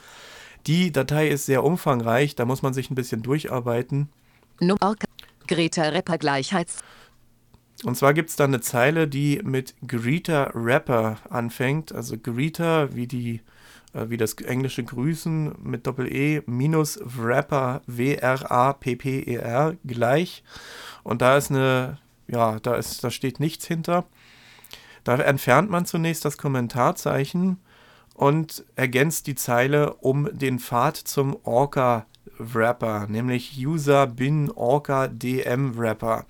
Die 0.67 0.91
Datei 0.91 1.29
ist 1.29 1.45
sehr 1.45 1.63
umfangreich, 1.63 2.35
da 2.35 2.45
muss 2.45 2.61
man 2.61 2.73
sich 2.73 2.89
ein 2.89 2.95
bisschen 2.95 3.21
durcharbeiten. 3.21 4.09
Num 4.59 4.77
Orca. 4.81 5.07
Greta 5.47 5.83
Rapper 5.83 6.17
Gleichheits. 6.17 6.77
Und 7.83 7.95
zwar 7.95 8.13
gibt 8.13 8.29
es 8.29 8.35
da 8.35 8.43
eine 8.43 8.61
Zeile, 8.61 9.07
die 9.07 9.41
mit 9.43 9.73
Greeter 9.87 10.51
Rapper 10.53 11.17
anfängt. 11.29 11.93
Also 11.93 12.17
Greeter 12.17 12.93
wie 12.95 13.07
die 13.07 13.41
äh, 13.93 14.09
wie 14.09 14.17
das 14.17 14.33
englische 14.33 14.83
Grüßen 14.83 15.55
mit 15.63 15.87
Doppel-E 15.87 16.41
minus 16.45 16.99
Wrapper 17.01 17.81
W-R-A-P-P-E-R 17.87 19.75
gleich. 19.85 20.43
Und 21.03 21.21
da 21.21 21.37
ist 21.37 21.49
eine, 21.49 21.97
ja, 22.27 22.59
da 22.59 22.75
ist, 22.75 23.03
da 23.03 23.09
steht 23.09 23.39
nichts 23.39 23.65
hinter. 23.65 24.05
Da 25.03 25.15
entfernt 25.15 25.69
man 25.69 25.85
zunächst 25.85 26.25
das 26.25 26.37
Kommentarzeichen 26.37 27.57
und 28.13 28.65
ergänzt 28.75 29.27
die 29.27 29.35
Zeile 29.35 29.93
um 29.95 30.29
den 30.37 30.59
Pfad 30.59 30.97
zum 30.97 31.37
Orca 31.43 32.05
Wrapper, 32.39 33.07
nämlich 33.07 33.55
user 33.65 34.07
bin 34.07 34.49
orca 34.49 35.07
dm 35.07 35.77
Wrapper. 35.77 36.25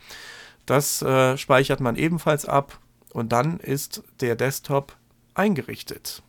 Das 0.66 1.02
äh, 1.02 1.38
speichert 1.38 1.80
man 1.80 1.96
ebenfalls 1.96 2.46
ab 2.46 2.80
und 3.14 3.32
dann 3.32 3.60
ist 3.60 4.04
der 4.20 4.36
Desktop 4.36 4.98
eingerichtet. 5.34 6.22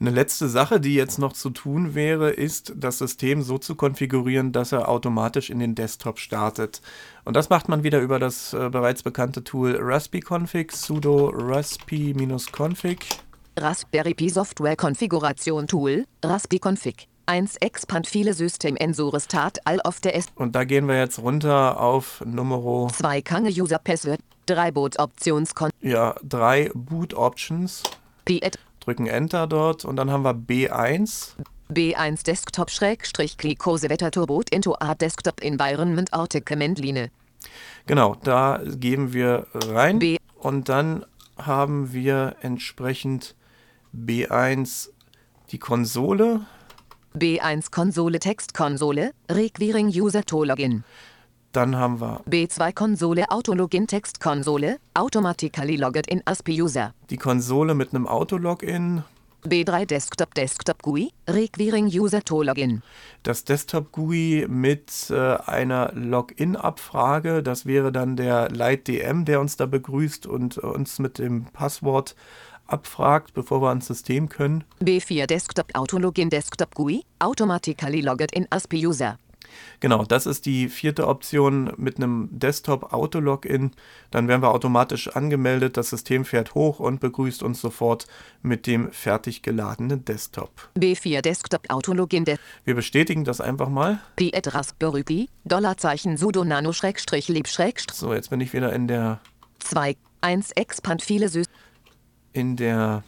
Eine 0.00 0.10
letzte 0.10 0.48
Sache, 0.48 0.78
die 0.78 0.94
jetzt 0.94 1.18
noch 1.18 1.32
zu 1.32 1.50
tun 1.50 1.96
wäre, 1.96 2.30
ist, 2.30 2.72
das 2.76 2.98
System 2.98 3.42
so 3.42 3.58
zu 3.58 3.74
konfigurieren, 3.74 4.52
dass 4.52 4.70
er 4.70 4.88
automatisch 4.88 5.50
in 5.50 5.58
den 5.58 5.74
Desktop 5.74 6.20
startet. 6.20 6.80
Und 7.24 7.34
das 7.34 7.50
macht 7.50 7.68
man 7.68 7.82
wieder 7.82 8.00
über 8.00 8.20
das 8.20 8.54
äh, 8.54 8.70
bereits 8.70 9.02
bekannte 9.02 9.42
Tool 9.42 9.76
raspi-config, 9.76 10.70
sudo 10.70 11.30
raspi-config. 11.30 12.98
Raspberry 13.58 14.14
Pi 14.14 14.28
Software 14.28 14.76
Konfiguration 14.76 15.66
Tool. 15.66 16.06
Raspi-Config. 16.22 17.08
1 17.28 17.56
Expand 17.56 18.06
viele 18.06 18.32
System 18.32 18.74
Ensure 18.76 19.20
Start 19.20 19.58
all 19.66 19.80
of 19.80 20.00
der 20.00 20.16
S. 20.16 20.26
Und 20.34 20.56
da 20.56 20.64
gehen 20.64 20.88
wir 20.88 20.96
jetzt 20.98 21.18
runter 21.18 21.78
auf 21.78 22.22
Nummer 22.24 22.88
2 22.90 23.20
Kange 23.20 23.50
User 23.50 23.78
Password. 23.78 24.20
3 24.46 24.70
Boot 24.70 24.98
Optionskon. 24.98 25.70
ja, 25.82 26.14
3 26.22 26.70
Boot 26.74 27.12
Options. 27.12 27.82
Pi 28.24 28.38
et. 28.38 28.58
Drücken 28.80 29.06
Enter 29.06 29.46
dort 29.46 29.84
und 29.84 29.96
dann 29.96 30.10
haben 30.10 30.24
wir 30.24 30.32
B1. 30.32 31.34
B1 31.70 32.24
Desktop 32.24 32.70
Schrägstrich 32.70 33.36
Glycose 33.36 33.90
Wetter 33.90 34.10
Turbot 34.10 34.48
into 34.48 34.74
A 34.80 34.94
Desktop 34.94 35.42
Environment 35.42 36.10
Command 36.46 36.78
Line. 36.78 37.10
Genau, 37.86 38.16
da 38.24 38.62
geben 38.64 39.12
wir 39.12 39.46
rein. 39.52 39.98
B. 39.98 40.16
Und 40.38 40.70
dann 40.70 41.04
haben 41.36 41.92
wir 41.92 42.36
entsprechend 42.40 43.34
B1 43.94 44.88
die 45.50 45.58
Konsole. 45.58 46.46
B1 47.16 47.70
Konsole 47.70 48.18
Textkonsole. 48.18 49.12
Requiring 49.30 49.88
User 49.88 50.24
to 50.24 50.44
Login. 50.44 50.84
Dann 51.52 51.76
haben 51.76 52.00
wir 52.00 52.20
B2 52.28 52.72
Konsole 52.74 53.24
Autologin 53.30 53.86
Textkonsole. 53.86 54.78
Automatically 54.94 55.76
logged 55.76 56.06
in 56.06 56.22
ASPI 56.26 56.62
User. 56.62 56.92
die 57.10 57.16
Konsole 57.16 57.74
mit 57.74 57.94
einem 57.94 58.06
Autologin, 58.06 59.02
B3 59.46 59.86
Desktop 59.86 60.34
Desktop 60.34 60.82
GUI. 60.82 61.10
Requiring 61.28 61.86
User 61.86 62.22
to 62.22 62.42
Login. 62.42 62.82
das 63.22 63.44
Desktop-GUI 63.44 64.46
mit 64.48 65.10
äh, 65.10 65.36
einer 65.46 65.92
Login-Abfrage. 65.94 67.42
Das 67.42 67.64
wäre 67.64 67.92
dann 67.92 68.16
der 68.16 68.50
LightDM, 68.50 69.24
der 69.24 69.40
uns 69.40 69.56
da 69.56 69.66
begrüßt 69.66 70.26
und 70.26 70.58
uns 70.58 70.98
mit 70.98 71.18
dem 71.18 71.44
Passwort 71.46 72.14
abfragt, 72.68 73.34
bevor 73.34 73.60
wir 73.62 73.68
ans 73.68 73.86
System 73.86 74.28
können. 74.28 74.64
B4 74.80 75.26
Desktop 75.26 75.74
Autologin 75.74 76.30
Desktop 76.30 76.74
GUI. 76.74 77.02
Automatically 77.18 78.00
logged 78.00 78.32
in 78.32 78.46
ASPI 78.50 78.86
User. 78.86 79.18
Genau, 79.80 80.04
das 80.04 80.26
ist 80.26 80.46
die 80.46 80.68
vierte 80.68 81.06
Option 81.06 81.72
mit 81.76 81.96
einem 81.96 82.28
Desktop-Auto-Login. 82.32 83.70
Dann 84.10 84.28
werden 84.28 84.42
wir 84.42 84.50
automatisch 84.50 85.08
angemeldet, 85.08 85.76
das 85.76 85.90
System 85.90 86.24
fährt 86.24 86.54
hoch 86.54 86.80
und 86.80 87.00
begrüßt 87.00 87.42
uns 87.42 87.60
sofort 87.60 88.06
mit 88.42 88.66
dem 88.66 88.90
fertig 88.92 89.42
geladenen 89.42 90.04
Desktop. 90.04 90.50
B4 90.76 91.22
Desktop 91.22 91.70
Autologin 91.70 92.24
de 92.24 92.36
Wir 92.64 92.74
bestätigen 92.74 93.24
das 93.24 93.40
einfach 93.40 93.68
mal. 93.68 94.00
Pi 94.16 94.30
et 94.32 94.54
Raspberry 94.54 95.04
Pi. 95.04 95.28
Dollarzeichen 95.44 96.16
sudo 96.16 96.44
nano 96.44 96.72
Schrägstrich 96.72 97.28
lieb 97.28 97.48
Schrägstrich 97.48 97.96
So, 97.96 98.12
jetzt 98.12 98.30
bin 98.30 98.40
ich 98.40 98.52
wieder 98.52 98.72
in 98.72 98.88
der 98.88 99.20
2 99.60 99.96
1 100.20 100.52
Expand 100.52 101.02
viele 101.02 101.28
System. 101.28 101.57
In 102.32 102.56
der 102.56 103.02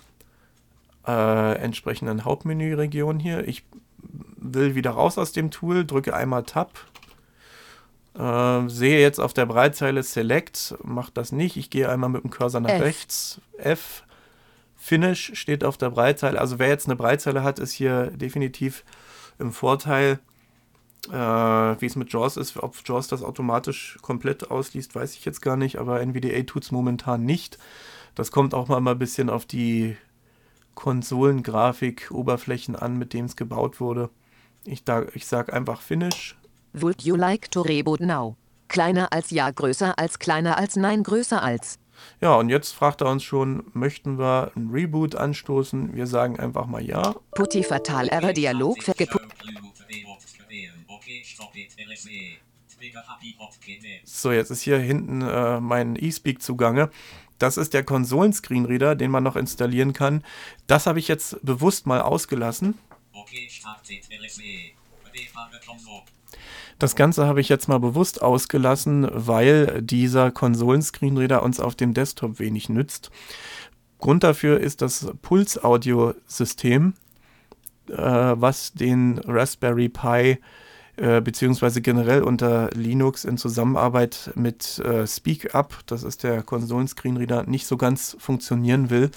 äh, 1.06 1.54
entsprechenden 1.56 2.24
Hauptmenüregion 2.24 3.18
hier. 3.18 3.46
Ich 3.46 3.64
will 4.37 4.74
wieder 4.74 4.90
raus 4.90 5.18
aus 5.18 5.33
dem 5.33 5.50
Tool, 5.50 5.85
drücke 5.85 6.14
einmal 6.14 6.44
Tab. 6.44 6.78
Äh, 8.18 8.68
sehe 8.68 9.00
jetzt 9.00 9.20
auf 9.20 9.33
der 9.33 9.46
Breitzeile 9.46 10.02
Select, 10.02 10.74
macht 10.83 11.16
das 11.16 11.33
nicht. 11.33 11.56
Ich 11.56 11.70
gehe 11.70 11.88
einmal 11.88 12.11
mit 12.11 12.24
dem 12.24 12.30
Cursor 12.30 12.61
nach 12.61 12.70
F. 12.70 12.83
rechts. 12.83 13.40
F. 13.59 14.04
Finish 14.76 15.33
steht 15.35 15.62
auf 15.62 15.76
der 15.76 15.90
Breitzeile. 15.90 16.40
Also 16.40 16.59
wer 16.59 16.68
jetzt 16.68 16.87
eine 16.87 16.96
Breitzeile 16.96 17.42
hat, 17.42 17.59
ist 17.59 17.72
hier 17.72 18.06
definitiv 18.06 18.85
im 19.38 19.52
Vorteil. 19.52 20.18
Äh, 21.09 21.12
wie 21.12 21.87
es 21.87 21.96
mit 21.96 22.12
JAWS 22.12 22.37
ist, 22.37 22.56
ob 22.59 22.76
JAWS 22.85 23.09
das 23.09 23.22
automatisch 23.22 23.98
komplett 24.02 24.50
ausliest, 24.50 24.94
weiß 24.94 25.14
ich 25.14 25.24
jetzt 25.24 25.40
gar 25.40 25.56
nicht, 25.56 25.78
aber 25.78 26.00
NVDA 26.02 26.42
tut 26.42 26.64
es 26.64 26.72
momentan 26.72 27.24
nicht. 27.24 27.59
Das 28.14 28.31
kommt 28.31 28.55
auch 28.55 28.68
mal 28.68 28.87
ein 28.87 28.99
bisschen 28.99 29.31
auf 29.31 29.46
die 29.46 29.96
Konsolengrafik, 30.75 32.11
Oberflächen 32.11 32.77
an, 32.77 32.96
mit 32.96 33.12
dem 33.12 33.27
es 33.27 33.37
gebaut 33.37 33.81
wurde. 33.81 34.11
Ich, 34.64 34.85
da, 34.85 35.05
ich 35.14 35.27
sage 35.27 35.53
einfach 35.53 35.81
Finish. 35.81 36.37
Would 36.73 37.03
you 37.03 37.16
like 37.16 37.51
to 37.51 37.62
reboot 37.62 38.01
now? 38.01 38.37
Kleiner 38.68 39.12
als 39.12 39.31
ja, 39.31 39.51
größer 39.51 39.99
als 39.99 40.18
kleiner 40.18 40.57
als 40.57 40.77
nein, 40.77 41.03
größer 41.03 41.42
als. 41.42 41.79
Ja, 42.20 42.35
und 42.37 42.49
jetzt 42.49 42.73
fragt 42.73 43.01
er 43.01 43.11
uns 43.11 43.23
schon, 43.25 43.64
möchten 43.73 44.18
wir 44.18 44.53
ein 44.57 44.70
Reboot 44.70 45.16
anstoßen? 45.16 45.94
Wir 45.94 46.07
sagen 46.07 46.38
einfach 46.38 46.66
mal 46.66 46.83
ja. 46.83 47.14
Putti 47.33 47.62
fatal 47.62 48.09
error 48.09 48.33
Dialog. 48.33 48.79
So, 54.05 54.33
jetzt 54.33 54.51
ist 54.51 54.62
hier 54.62 54.79
hinten 54.79 55.23
äh, 55.23 55.61
mein 55.61 55.96
eSpeak 55.96 56.40
zugange. 56.40 56.90
Das 57.40 57.57
ist 57.57 57.72
der 57.72 57.83
Konsolenscreenreader, 57.83 58.94
den 58.94 59.11
man 59.11 59.24
noch 59.24 59.35
installieren 59.35 59.94
kann. 59.94 60.22
Das 60.66 60.87
habe 60.87 60.98
ich 60.98 61.09
jetzt 61.09 61.44
bewusst 61.44 61.87
mal 61.87 62.03
ausgelassen. 62.03 62.79
Das 66.79 66.94
Ganze 66.94 67.26
habe 67.26 67.40
ich 67.40 67.48
jetzt 67.48 67.66
mal 67.66 67.81
bewusst 67.81 68.22
ausgelassen, 68.22 69.09
weil 69.11 69.81
dieser 69.81 70.31
Konsolenscreenreader 70.31 71.42
uns 71.42 71.61
auf 71.61 71.74
dem 71.74 71.94
Desktop 71.94 72.38
wenig 72.38 72.68
nützt. 72.68 73.11
Grund 73.98 74.22
dafür 74.22 74.61
ist 74.61 74.83
das 74.83 75.11
Puls-Audio-System, 75.22 76.92
äh, 77.88 77.94
was 77.96 78.74
den 78.74 79.18
Raspberry 79.18 79.88
Pi 79.88 80.09
äh, 80.09 80.38
beziehungsweise 81.00 81.80
generell 81.80 82.22
unter 82.22 82.68
Linux 82.74 83.24
in 83.24 83.38
Zusammenarbeit 83.38 84.32
mit 84.34 84.78
äh, 84.80 85.06
SpeakUp, 85.06 85.78
das 85.86 86.02
ist 86.02 86.24
der 86.24 86.42
Konsolenscreenreader, 86.42 87.44
nicht 87.44 87.66
so 87.66 87.78
ganz 87.78 88.16
funktionieren 88.18 88.90
will. 88.90 89.10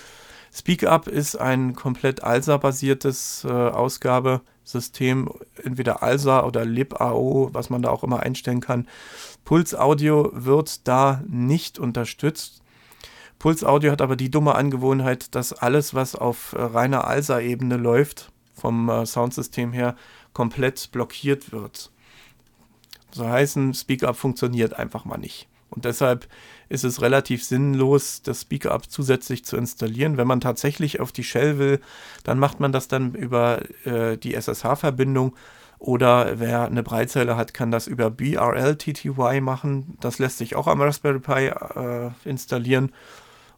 SpeakUp 0.54 1.08
ist 1.08 1.36
ein 1.36 1.76
komplett 1.76 2.24
ALSA-basiertes 2.24 3.44
äh, 3.44 3.50
Ausgabesystem, 3.50 5.30
entweder 5.64 6.04
ALSA 6.04 6.46
oder 6.46 6.64
libAO, 6.64 7.50
was 7.52 7.70
man 7.70 7.82
da 7.82 7.90
auch 7.90 8.04
immer 8.04 8.22
einstellen 8.22 8.62
kann. 8.62 8.88
Puls 9.44 9.74
Audio 9.76 10.30
wird 10.34 10.88
da 10.88 11.24
nicht 11.28 11.80
unterstützt. 11.80 12.62
Puls 13.40 13.64
Audio 13.64 13.92
hat 13.92 14.02
aber 14.02 14.16
die 14.16 14.32
dumme 14.32 14.56
Angewohnheit, 14.56 15.36
dass 15.36 15.52
alles, 15.52 15.94
was 15.96 16.16
auf 16.16 16.54
äh, 16.54 16.62
reiner 16.62 17.08
ALSA-Ebene 17.08 17.76
läuft, 17.76 18.32
vom 18.54 18.88
äh, 18.90 19.06
Soundsystem 19.06 19.74
her, 19.74 19.96
komplett 20.34 20.92
blockiert 20.92 21.52
wird. 21.52 21.92
So 23.12 23.28
heißen, 23.28 23.74
SpeakUp 23.74 24.16
funktioniert 24.16 24.74
einfach 24.74 25.06
mal 25.06 25.18
nicht. 25.18 25.48
Und 25.70 25.86
deshalb 25.86 26.28
ist 26.70 26.84
es 26.84 27.02
relativ 27.02 27.44
sinnlos, 27.44 28.22
das 28.22 28.42
SpeakUp 28.42 28.90
zusätzlich 28.90 29.44
zu 29.44 29.58
installieren. 29.58 30.18
Wenn 30.18 30.28
man 30.28 30.42
tatsächlich 30.42 31.00
auf 31.00 31.12
die 31.12 31.24
Shell 31.24 31.58
will, 31.58 31.80
dann 32.24 32.38
macht 32.38 32.60
man 32.60 32.72
das 32.72 32.88
dann 32.88 33.16
über 33.16 33.62
äh, 33.86 34.18
die 34.18 34.36
SSH-Verbindung. 34.36 35.36
Oder 35.80 36.40
wer 36.40 36.66
eine 36.66 36.84
Breitzelle 36.84 37.36
hat, 37.36 37.54
kann 37.54 37.72
das 37.72 37.88
über 37.88 38.10
BRL-TTY 38.10 39.42
machen. 39.42 39.98
Das 40.00 40.20
lässt 40.20 40.38
sich 40.38 40.56
auch 40.56 40.68
am 40.68 40.82
Raspberry 40.82 41.20
Pi 41.20 41.48
äh, 41.48 42.12
installieren. 42.24 42.92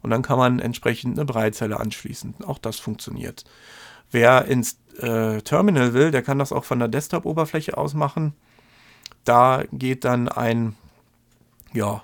Und 0.02 0.10
dann 0.10 0.22
kann 0.22 0.38
man 0.38 0.60
entsprechend 0.60 1.18
eine 1.18 1.26
Breitzelle 1.26 1.80
anschließen. 1.80 2.36
Auch 2.46 2.60
das 2.60 2.80
funktioniert. 2.80 3.44
Wer 4.12 4.46
ins 4.46 4.80
äh, 5.00 5.42
Terminal 5.42 5.94
will, 5.94 6.12
der 6.12 6.22
kann 6.22 6.40
das 6.40 6.52
auch 6.52 6.64
von 6.64 6.80
der 6.80 6.88
Desktop-Oberfläche 6.88 7.78
aus 7.78 7.94
machen. 7.94 8.34
Da 9.24 9.64
geht 9.72 10.06
dann 10.06 10.30
ein, 10.30 10.76
ja, 11.74 12.04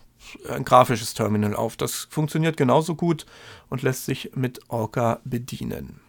ein 0.49 0.65
grafisches 0.65 1.13
Terminal 1.13 1.55
auf. 1.55 1.77
Das 1.77 2.07
funktioniert 2.09 2.57
genauso 2.57 2.95
gut 2.95 3.25
und 3.69 3.81
lässt 3.81 4.05
sich 4.05 4.31
mit 4.35 4.59
Orca 4.69 5.19
bedienen. 5.23 5.99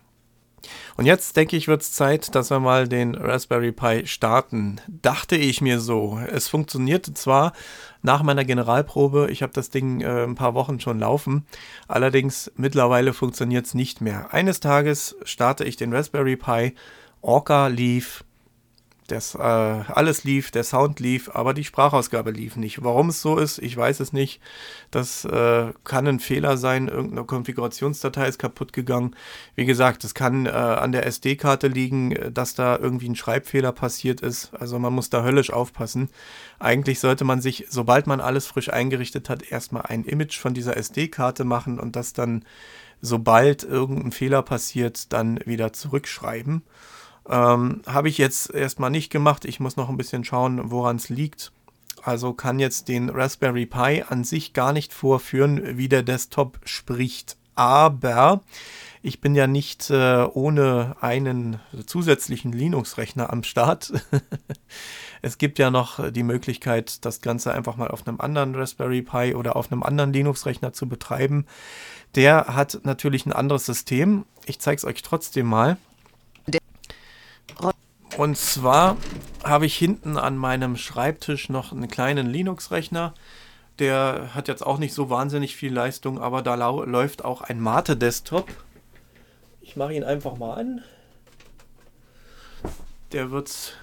Und 0.96 1.06
jetzt 1.06 1.36
denke 1.36 1.56
ich, 1.56 1.68
wird 1.68 1.82
es 1.82 1.92
Zeit, 1.92 2.34
dass 2.34 2.50
wir 2.50 2.60
mal 2.60 2.88
den 2.88 3.14
Raspberry 3.14 3.72
Pi 3.72 4.06
starten. 4.06 4.80
Dachte 4.88 5.36
ich 5.36 5.60
mir 5.60 5.80
so. 5.80 6.20
Es 6.30 6.48
funktionierte 6.48 7.14
zwar 7.14 7.52
nach 8.02 8.22
meiner 8.22 8.44
Generalprobe, 8.44 9.28
ich 9.30 9.42
habe 9.42 9.52
das 9.52 9.70
Ding 9.70 10.00
äh, 10.00 10.24
ein 10.24 10.34
paar 10.34 10.54
Wochen 10.54 10.80
schon 10.80 10.98
laufen, 10.98 11.46
allerdings 11.86 12.50
mittlerweile 12.56 13.12
funktioniert 13.12 13.66
es 13.66 13.74
nicht 13.74 14.00
mehr. 14.00 14.34
Eines 14.34 14.60
Tages 14.60 15.16
starte 15.24 15.64
ich 15.64 15.76
den 15.76 15.92
Raspberry 15.92 16.36
Pi, 16.36 16.74
Orca 17.20 17.68
lief, 17.68 18.24
das, 19.12 19.34
äh, 19.34 19.38
alles 19.38 20.24
lief, 20.24 20.50
der 20.50 20.64
Sound 20.64 20.98
lief, 21.00 21.30
aber 21.32 21.54
die 21.54 21.64
Sprachausgabe 21.64 22.30
lief 22.30 22.56
nicht. 22.56 22.82
Warum 22.82 23.10
es 23.10 23.20
so 23.20 23.36
ist, 23.36 23.58
ich 23.58 23.76
weiß 23.76 24.00
es 24.00 24.12
nicht. 24.12 24.40
Das 24.90 25.24
äh, 25.24 25.72
kann 25.84 26.06
ein 26.06 26.18
Fehler 26.18 26.56
sein, 26.56 26.88
irgendeine 26.88 27.24
Konfigurationsdatei 27.24 28.26
ist 28.26 28.38
kaputt 28.38 28.72
gegangen. 28.72 29.14
Wie 29.54 29.66
gesagt, 29.66 30.04
es 30.04 30.14
kann 30.14 30.46
äh, 30.46 30.50
an 30.50 30.92
der 30.92 31.06
SD-Karte 31.06 31.68
liegen, 31.68 32.32
dass 32.32 32.54
da 32.54 32.76
irgendwie 32.78 33.08
ein 33.08 33.16
Schreibfehler 33.16 33.72
passiert 33.72 34.20
ist. 34.20 34.52
Also 34.54 34.78
man 34.78 34.92
muss 34.92 35.10
da 35.10 35.22
höllisch 35.22 35.52
aufpassen. 35.52 36.08
Eigentlich 36.58 36.98
sollte 37.00 37.24
man 37.24 37.40
sich, 37.40 37.66
sobald 37.68 38.06
man 38.06 38.20
alles 38.20 38.46
frisch 38.46 38.72
eingerichtet 38.72 39.28
hat, 39.28 39.42
erstmal 39.50 39.82
ein 39.82 40.04
Image 40.04 40.38
von 40.38 40.54
dieser 40.54 40.76
SD-Karte 40.76 41.44
machen 41.44 41.78
und 41.78 41.96
das 41.96 42.12
dann, 42.12 42.44
sobald 43.00 43.62
irgendein 43.62 44.12
Fehler 44.12 44.42
passiert, 44.42 45.12
dann 45.12 45.38
wieder 45.44 45.72
zurückschreiben. 45.72 46.62
Ähm, 47.28 47.82
Habe 47.86 48.08
ich 48.08 48.18
jetzt 48.18 48.52
erstmal 48.52 48.90
nicht 48.90 49.10
gemacht. 49.10 49.44
Ich 49.44 49.60
muss 49.60 49.76
noch 49.76 49.88
ein 49.88 49.96
bisschen 49.96 50.24
schauen, 50.24 50.70
woran 50.70 50.96
es 50.96 51.08
liegt. 51.08 51.52
Also 52.02 52.32
kann 52.32 52.58
jetzt 52.58 52.88
den 52.88 53.10
Raspberry 53.10 53.66
Pi 53.66 54.04
an 54.08 54.24
sich 54.24 54.52
gar 54.52 54.72
nicht 54.72 54.92
vorführen, 54.92 55.78
wie 55.78 55.88
der 55.88 56.02
Desktop 56.02 56.58
spricht. 56.64 57.36
Aber 57.54 58.40
ich 59.02 59.20
bin 59.20 59.34
ja 59.34 59.46
nicht 59.46 59.90
äh, 59.90 60.24
ohne 60.32 60.96
einen 61.00 61.60
zusätzlichen 61.86 62.52
Linux-Rechner 62.52 63.30
am 63.32 63.42
Start. 63.42 63.92
es 65.22 65.38
gibt 65.38 65.58
ja 65.58 65.70
noch 65.70 66.10
die 66.10 66.22
Möglichkeit, 66.22 67.04
das 67.04 67.20
Ganze 67.20 67.52
einfach 67.52 67.76
mal 67.76 67.88
auf 67.88 68.06
einem 68.06 68.20
anderen 68.20 68.54
Raspberry 68.54 69.02
Pi 69.02 69.34
oder 69.34 69.54
auf 69.54 69.70
einem 69.70 69.82
anderen 69.82 70.12
Linux-Rechner 70.12 70.72
zu 70.72 70.88
betreiben. 70.88 71.46
Der 72.14 72.54
hat 72.54 72.80
natürlich 72.84 73.26
ein 73.26 73.32
anderes 73.32 73.66
System. 73.66 74.24
Ich 74.46 74.58
zeige 74.58 74.76
es 74.76 74.84
euch 74.84 75.02
trotzdem 75.02 75.46
mal. 75.46 75.76
Und 78.18 78.36
zwar 78.36 78.96
habe 79.42 79.66
ich 79.66 79.76
hinten 79.76 80.18
an 80.18 80.36
meinem 80.36 80.76
Schreibtisch 80.76 81.48
noch 81.48 81.72
einen 81.72 81.88
kleinen 81.88 82.26
Linux-Rechner. 82.26 83.14
Der 83.78 84.34
hat 84.34 84.48
jetzt 84.48 84.64
auch 84.64 84.78
nicht 84.78 84.92
so 84.92 85.08
wahnsinnig 85.08 85.56
viel 85.56 85.72
Leistung, 85.72 86.20
aber 86.20 86.42
da 86.42 86.54
läuft 86.54 87.24
auch 87.24 87.40
ein 87.40 87.58
Mate-Desktop. 87.60 88.48
Ich 89.62 89.76
mache 89.76 89.94
ihn 89.94 90.04
einfach 90.04 90.36
mal 90.36 90.54
an. 90.54 90.82
Der 93.12 93.30
wird 93.30 93.78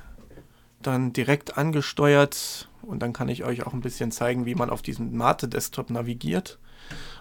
dann 0.81 1.11
direkt 1.11 1.57
angesteuert 1.57 2.67
und 2.83 2.99
dann 2.99 3.13
kann 3.13 3.29
ich 3.29 3.43
euch 3.43 3.65
auch 3.65 3.73
ein 3.73 3.81
bisschen 3.81 4.11
zeigen, 4.11 4.45
wie 4.45 4.55
man 4.55 4.69
auf 4.69 4.81
diesem 4.81 5.17
Mate-Desktop 5.17 5.89
navigiert. 5.89 6.59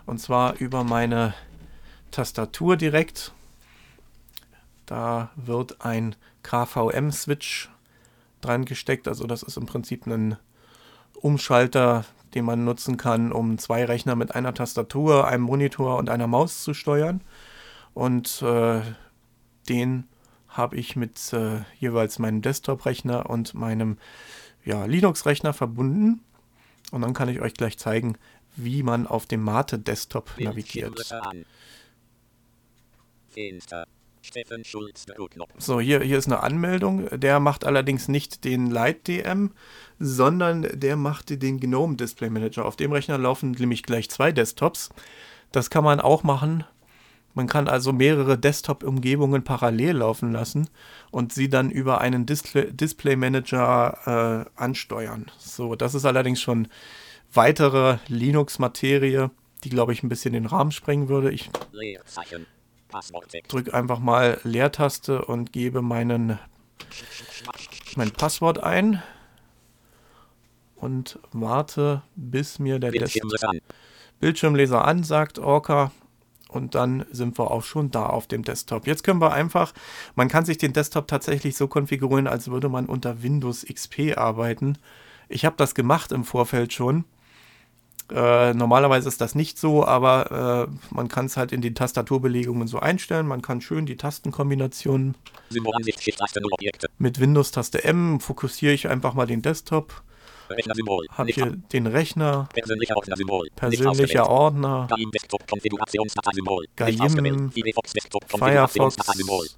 Und 0.06 0.18
zwar 0.18 0.56
über 0.58 0.84
meine 0.84 1.34
Tastatur 2.10 2.76
direkt. 2.76 3.32
Da 4.88 5.30
wird 5.36 5.84
ein 5.84 6.16
KVM-Switch 6.42 7.68
dran 8.40 8.64
gesteckt. 8.64 9.06
Also 9.06 9.26
das 9.26 9.42
ist 9.42 9.58
im 9.58 9.66
Prinzip 9.66 10.06
ein 10.06 10.38
Umschalter, 11.14 12.06
den 12.32 12.46
man 12.46 12.64
nutzen 12.64 12.96
kann, 12.96 13.30
um 13.30 13.58
zwei 13.58 13.84
Rechner 13.84 14.16
mit 14.16 14.34
einer 14.34 14.54
Tastatur, 14.54 15.28
einem 15.28 15.42
Monitor 15.42 15.98
und 15.98 16.08
einer 16.08 16.26
Maus 16.26 16.62
zu 16.62 16.72
steuern. 16.72 17.20
Und 17.92 18.40
äh, 18.40 18.80
den 19.68 20.08
habe 20.48 20.76
ich 20.76 20.96
mit 20.96 21.34
äh, 21.34 21.60
jeweils 21.78 22.18
meinem 22.18 22.40
Desktop-Rechner 22.40 23.28
und 23.28 23.52
meinem 23.52 23.98
ja, 24.64 24.86
Linux-Rechner 24.86 25.52
verbunden. 25.52 26.24
Und 26.92 27.02
dann 27.02 27.12
kann 27.12 27.28
ich 27.28 27.42
euch 27.42 27.52
gleich 27.52 27.76
zeigen, 27.76 28.16
wie 28.56 28.82
man 28.82 29.06
auf 29.06 29.26
dem 29.26 29.42
Mate-Desktop 29.42 30.30
navigiert. 30.40 30.98
Fenster. 33.28 33.84
Steffen 34.28 34.62
Schulz. 34.62 35.06
So, 35.56 35.80
hier, 35.80 36.00
hier 36.00 36.18
ist 36.18 36.26
eine 36.26 36.42
Anmeldung. 36.42 37.08
Der 37.18 37.40
macht 37.40 37.64
allerdings 37.64 38.08
nicht 38.08 38.44
den 38.44 38.70
Light-DM, 38.70 39.52
sondern 39.98 40.68
der 40.74 40.96
macht 40.96 41.42
den 41.42 41.58
GNOME 41.58 41.96
Display 41.96 42.28
Manager. 42.28 42.66
Auf 42.66 42.76
dem 42.76 42.92
Rechner 42.92 43.16
laufen 43.16 43.52
nämlich 43.52 43.82
gleich 43.82 44.10
zwei 44.10 44.30
Desktops. 44.30 44.90
Das 45.50 45.70
kann 45.70 45.82
man 45.82 46.00
auch 46.00 46.24
machen. 46.24 46.64
Man 47.32 47.46
kann 47.46 47.68
also 47.68 47.92
mehrere 47.92 48.36
Desktop-Umgebungen 48.36 49.44
parallel 49.44 49.96
laufen 49.98 50.32
lassen 50.32 50.68
und 51.10 51.32
sie 51.32 51.48
dann 51.48 51.70
über 51.70 52.02
einen 52.02 52.26
Display, 52.26 52.70
Display 52.70 53.16
Manager 53.16 54.44
äh, 54.56 54.60
ansteuern. 54.60 55.30
So, 55.38 55.74
das 55.74 55.94
ist 55.94 56.04
allerdings 56.04 56.40
schon 56.42 56.68
weitere 57.32 57.98
Linux-Materie, 58.08 59.30
die, 59.64 59.70
glaube 59.70 59.94
ich, 59.94 60.02
ein 60.02 60.10
bisschen 60.10 60.34
den 60.34 60.46
Rahmen 60.46 60.72
sprengen 60.72 61.08
würde. 61.08 61.30
Ich 61.30 61.48
drücke 63.48 63.74
einfach 63.74 63.98
mal 63.98 64.40
Leertaste 64.44 65.24
und 65.24 65.52
gebe 65.52 65.82
meinen, 65.82 66.38
mein 67.96 68.10
Passwort 68.10 68.62
ein 68.62 69.02
und 70.76 71.18
warte, 71.32 72.02
bis 72.16 72.58
mir 72.58 72.78
der 72.78 72.90
Bildschirmleser, 72.90 73.48
an. 73.48 73.60
Bildschirmleser 74.20 74.84
ansagt, 74.84 75.38
Orca. 75.38 75.92
Und 76.48 76.74
dann 76.74 77.04
sind 77.10 77.38
wir 77.38 77.50
auch 77.50 77.62
schon 77.62 77.90
da 77.90 78.06
auf 78.06 78.26
dem 78.26 78.42
Desktop. 78.42 78.86
Jetzt 78.86 79.04
können 79.04 79.20
wir 79.20 79.32
einfach, 79.32 79.74
man 80.14 80.28
kann 80.28 80.46
sich 80.46 80.56
den 80.56 80.72
Desktop 80.72 81.06
tatsächlich 81.06 81.56
so 81.56 81.68
konfigurieren, 81.68 82.26
als 82.26 82.50
würde 82.50 82.70
man 82.70 82.86
unter 82.86 83.22
Windows 83.22 83.66
XP 83.66 84.16
arbeiten. 84.16 84.78
Ich 85.28 85.44
habe 85.44 85.56
das 85.58 85.74
gemacht 85.74 86.10
im 86.10 86.24
Vorfeld 86.24 86.72
schon. 86.72 87.04
Äh, 88.10 88.54
normalerweise 88.54 89.08
ist 89.08 89.20
das 89.20 89.34
nicht 89.34 89.58
so, 89.58 89.84
aber 89.84 90.68
äh, 90.68 90.94
man 90.94 91.08
kann 91.08 91.26
es 91.26 91.36
halt 91.36 91.52
in 91.52 91.60
den 91.60 91.74
Tastaturbelegungen 91.74 92.66
so 92.66 92.78
einstellen. 92.78 93.26
Man 93.26 93.42
kann 93.42 93.60
schön 93.60 93.84
die 93.86 93.96
Tastenkombinationen 93.96 95.14
mit 96.98 97.20
Windows-Taste 97.20 97.84
M 97.84 98.20
fokussiere 98.20 98.72
ich 98.72 98.88
einfach 98.88 99.14
mal 99.14 99.26
den 99.26 99.42
Desktop 99.42 100.02
Rechnersymbol. 100.54 101.06
Habe 101.10 101.30
hier 101.30 101.56
den 101.72 101.86
Rechner, 101.86 102.48
Persönlicher 102.54 102.96
Ordnersymbol. 102.96 103.48
Persönlicher. 103.54 104.28
Ordner, 104.28 104.86
Gaim 104.90 105.10
Desktop 105.10 105.46
Konfigurationsdateisymbol. 105.48 106.64
Nicht 106.64 106.76
Gaim. 106.76 107.50
Firefox. 108.28 108.96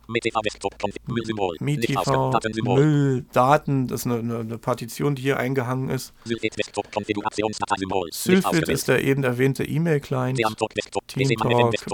Metiva 0.08 0.40
Desktop 0.40 0.74
Müllsymbol. 1.06 1.56
MITV. 1.60 2.32
Müll, 2.62 3.24
Daten, 3.32 3.88
das 3.88 4.00
ist 4.00 4.06
eine, 4.06 4.38
eine, 4.38 4.58
Partition, 4.58 5.14
die 5.14 5.22
hier 5.22 5.38
eingehangen 5.38 5.90
ist. 5.90 6.12
Sylphet 6.24 6.56
Desktop 6.58 6.92
Konfigurationsdateisymbol. 6.92 8.06
Nicht 8.06 8.16
Sylphid 8.16 8.68
ist 8.68 8.88
der 8.88 9.02
eben 9.02 9.24
erwähnte 9.24 9.64
E-Mail-Client. 9.64 10.38
Teamtalk. 10.38 10.70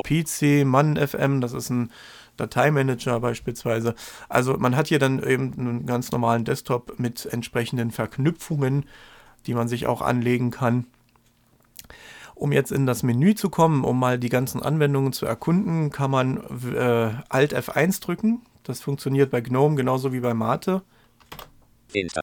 PC, 0.04 0.64
Mann 0.64 0.96
FM, 0.96 1.40
das 1.40 1.52
ist 1.52 1.70
ein 1.70 1.90
Dateimanager 2.36 3.20
beispielsweise. 3.20 3.94
Also 4.28 4.56
man 4.58 4.76
hat 4.76 4.88
hier 4.88 4.98
dann 4.98 5.22
eben 5.22 5.52
einen 5.58 5.86
ganz 5.86 6.12
normalen 6.12 6.44
Desktop 6.44 6.98
mit 6.98 7.26
entsprechenden 7.26 7.90
Verknüpfungen, 7.90 8.86
die 9.46 9.54
man 9.54 9.68
sich 9.68 9.86
auch 9.86 10.02
anlegen 10.02 10.50
kann. 10.50 10.86
Um 12.34 12.52
jetzt 12.52 12.70
in 12.70 12.84
das 12.84 13.02
Menü 13.02 13.34
zu 13.34 13.48
kommen, 13.48 13.82
um 13.82 13.98
mal 13.98 14.18
die 14.18 14.28
ganzen 14.28 14.62
Anwendungen 14.62 15.14
zu 15.14 15.24
erkunden, 15.24 15.90
kann 15.90 16.10
man 16.10 16.36
äh, 16.74 17.14
Alt 17.30 17.56
F1 17.56 18.02
drücken. 18.02 18.42
Das 18.62 18.80
funktioniert 18.80 19.30
bei 19.30 19.40
GNOME 19.40 19.76
genauso 19.76 20.12
wie 20.12 20.20
bei 20.20 20.34
Mate. 20.34 20.82
Fenster. 21.88 22.20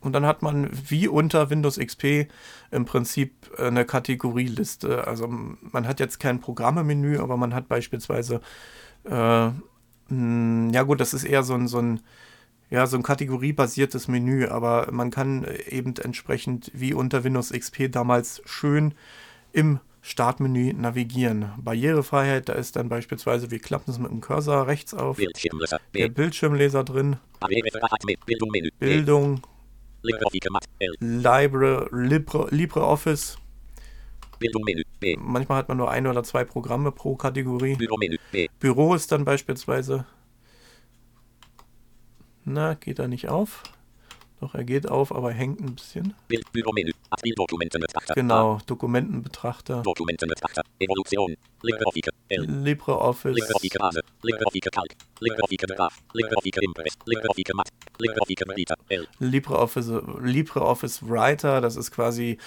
Und 0.00 0.12
dann 0.12 0.26
hat 0.26 0.42
man 0.42 0.70
wie 0.88 1.08
unter 1.08 1.50
Windows 1.50 1.78
XP 1.78 2.28
im 2.70 2.84
Prinzip 2.84 3.32
eine 3.58 3.84
Kategorieliste. 3.84 5.06
Also 5.06 5.28
man 5.28 5.86
hat 5.86 6.00
jetzt 6.00 6.20
kein 6.20 6.40
Programmemenü, 6.40 7.18
aber 7.18 7.36
man 7.36 7.54
hat 7.54 7.68
beispielsweise, 7.68 8.40
äh, 9.04 9.48
mh, 10.08 10.72
ja 10.72 10.82
gut, 10.82 11.00
das 11.00 11.14
ist 11.14 11.24
eher 11.24 11.42
so 11.42 11.54
ein, 11.54 11.68
so 11.68 11.78
ein, 11.78 12.00
ja, 12.70 12.86
so 12.86 12.96
ein 12.96 13.02
kategoriebasiertes 13.02 14.08
Menü, 14.08 14.46
aber 14.46 14.90
man 14.90 15.10
kann 15.10 15.46
eben 15.68 15.94
entsprechend 15.96 16.70
wie 16.74 16.94
unter 16.94 17.22
Windows 17.24 17.50
XP 17.50 17.90
damals 17.90 18.42
schön 18.44 18.94
im 19.52 19.80
Startmenü 20.04 20.74
navigieren. 20.74 21.52
Barrierefreiheit, 21.56 22.50
da 22.50 22.52
ist 22.52 22.76
dann 22.76 22.90
beispielsweise, 22.90 23.50
wir 23.50 23.58
klappen 23.58 23.90
es 23.90 23.98
mit 23.98 24.10
dem 24.10 24.20
Cursor 24.20 24.66
rechts 24.66 24.92
auf, 24.92 25.16
Bildschirmlöser. 25.16 25.80
der. 25.94 26.08
Bildschirmleser 26.10 26.84
drin. 26.84 27.16
Bildung 28.26 28.50
Menü. 28.50 28.68
Bildung. 28.78 29.40
Libre, 31.00 31.88
Libre, 31.90 32.48
LibreOffice. 32.50 33.38
Bildung 34.38 34.64
Menü. 34.64 34.82
B. 35.00 35.16
Manchmal 35.18 35.56
hat 35.56 35.68
man 35.68 35.78
nur 35.78 35.90
ein 35.90 36.06
oder 36.06 36.22
zwei 36.22 36.44
Programme 36.44 36.92
pro 36.92 37.16
Kategorie. 37.16 37.76
Büro 37.76 37.96
Menü. 37.96 38.18
Büro 38.60 38.94
ist 38.94 39.10
dann 39.10 39.24
beispielsweise. 39.24 40.04
Na, 42.44 42.74
geht 42.74 42.98
er 42.98 43.08
nicht 43.08 43.30
auf? 43.30 43.62
Doch, 44.40 44.54
er 44.54 44.64
geht 44.64 44.86
auf, 44.86 45.14
aber 45.14 45.32
hängt 45.32 45.60
ein 45.60 45.76
bisschen. 45.76 46.12
Bild 46.28 46.52
Büro 46.52 46.72
Menü. 46.72 46.90
Atril 46.90 47.03
Dokumentenbetrachter. 47.36 48.14
Genau, 48.14 48.58
Dokumentenbetrachter. 48.66 49.82
Dokumentenbetrachter. 49.82 50.62
Evolution. 50.78 51.36
LibreOffice. 51.62 52.10
LibreOffice. 52.28 53.34
LibreOffice 53.34 53.78
Base. 53.78 54.00
LibreOffice 54.22 54.70
Calc. 54.70 54.94
LibreOffice 55.20 55.76
Graph. 55.76 56.02
LibreOffice 56.12 56.62
Impress. 56.62 56.94
LibreOffice 57.06 57.54
Mat. 57.54 57.68
LibreOffice. 57.98 58.74
L. 58.88 59.08
LibreOffice, 59.20 59.88
LibreOffice 60.20 61.02
Writer, 61.08 61.60
das 61.60 61.76
ist 61.76 61.90
quasi 61.90 62.38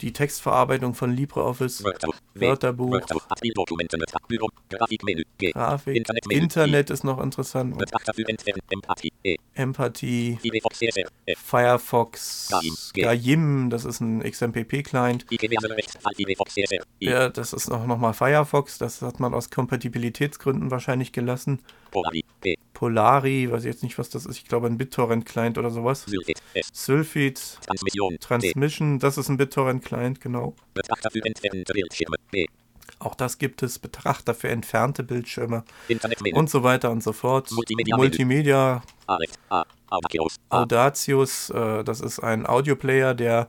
die 0.00 0.12
Textverarbeitung 0.12 0.94
von 0.94 1.14
LibreOffice. 1.14 1.82
Wörterbuch. 1.82 2.16
Wörterbuch. 2.34 2.92
Wörterbuch. 2.92 3.24
Dokumentenbetrachter. 3.54 4.36
Grafikmenü. 4.68 5.22
G. 5.38 5.52
Grafik. 5.52 5.96
Internetmenü. 5.96 6.42
Internet 6.42 6.90
ist 6.90 7.04
noch 7.04 7.22
interessant. 7.22 7.78
Betrachter 7.78 8.12
für 8.12 8.28
Entfernen. 8.28 8.60
Empathie. 8.70 9.12
E. 9.24 9.36
Empathie. 9.54 10.38
Firefox. 10.42 10.80
F. 11.26 11.38
Firefox. 11.38 12.48
Gaim. 12.50 12.74
G. 12.92 13.02
Gaim, 13.02 13.70
das 13.70 13.84
ist 13.84 14.00
ein 14.00 14.15
XMPP-Client. 14.20 15.26
Ja, 17.00 17.28
das 17.28 17.52
ist 17.52 17.68
noch, 17.68 17.86
noch 17.86 17.98
mal 17.98 18.12
Firefox. 18.12 18.78
Das 18.78 19.02
hat 19.02 19.20
man 19.20 19.34
aus 19.34 19.50
Kompatibilitätsgründen 19.50 20.70
wahrscheinlich 20.70 21.12
gelassen. 21.12 21.60
Polari. 22.72 23.50
Weiß 23.50 23.64
ich 23.64 23.72
jetzt 23.72 23.82
nicht, 23.82 23.98
was 23.98 24.10
das 24.10 24.26
ist. 24.26 24.36
Ich 24.38 24.46
glaube, 24.46 24.66
ein 24.66 24.78
BitTorrent-Client 24.78 25.58
oder 25.58 25.70
sowas. 25.70 26.04
Sylphid. 26.72 27.58
Transmission. 28.20 28.98
Das 28.98 29.18
ist 29.18 29.28
ein 29.28 29.36
BitTorrent-Client, 29.36 30.20
genau. 30.20 30.54
Betrachter 30.74 31.10
für 31.10 31.24
entfernte 31.24 31.72
Bildschirme. 31.72 32.16
B. 32.30 32.46
Auch 32.98 33.14
das 33.14 33.38
gibt 33.38 33.62
es. 33.62 33.78
Betrachter 33.78 34.34
für 34.34 34.48
entfernte 34.48 35.02
Bildschirme 35.02 35.64
und 36.34 36.50
so 36.50 36.62
weiter 36.62 36.90
und 36.90 37.02
so 37.02 37.12
fort. 37.12 37.50
Multimedia. 37.96 38.82
Audacious, 40.48 41.50
äh, 41.50 41.84
das 41.84 42.00
ist 42.00 42.20
ein 42.20 42.46
Audioplayer, 42.46 43.14
der 43.14 43.48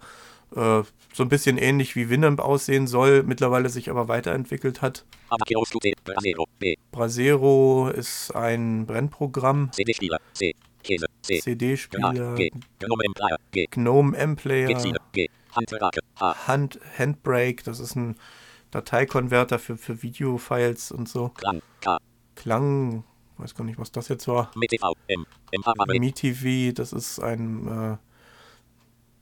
äh, 0.56 0.84
so 1.14 1.24
ein 1.24 1.30
bisschen 1.30 1.58
ähnlich 1.58 1.96
wie 1.96 2.10
Winamp 2.10 2.40
aussehen 2.40 2.88
soll, 2.88 3.24
mittlerweile 3.24 3.70
sich 3.70 3.90
aber 3.90 4.08
weiterentwickelt 4.08 4.82
hat. 4.82 5.06
Brasero. 6.92 7.90
Ist 7.90 8.32
ein 8.36 8.86
Brennprogramm, 8.86 9.72
CD-Spieler. 9.72 10.20
CD-Spieler. 11.22 12.36
Gnome 13.72 14.18
M-Player. 14.18 14.68
Hand, 16.48 16.80
Handbrake, 16.98 17.64
das 17.64 17.80
ist 17.80 17.96
ein 17.96 18.16
Dateikonverter 18.72 19.60
für, 19.60 19.78
für 19.78 20.04
Videofiles 20.04 20.92
und 20.92 21.10
so. 21.10 21.30
Klang. 21.30 21.62
K. 21.82 21.98
Klang, 22.36 23.04
weiß 23.38 23.56
gar 23.56 23.64
nicht, 23.64 23.80
was 23.80 23.92
das 23.92 24.08
jetzt 24.10 24.28
war. 24.28 24.52
MTV. 24.56 24.94
M. 25.08 25.26
Empower 25.52 25.88
MeTV, 25.88 26.74
das 26.74 26.94
ist 26.94 27.20
ein 27.20 27.68
äh, 27.68 27.98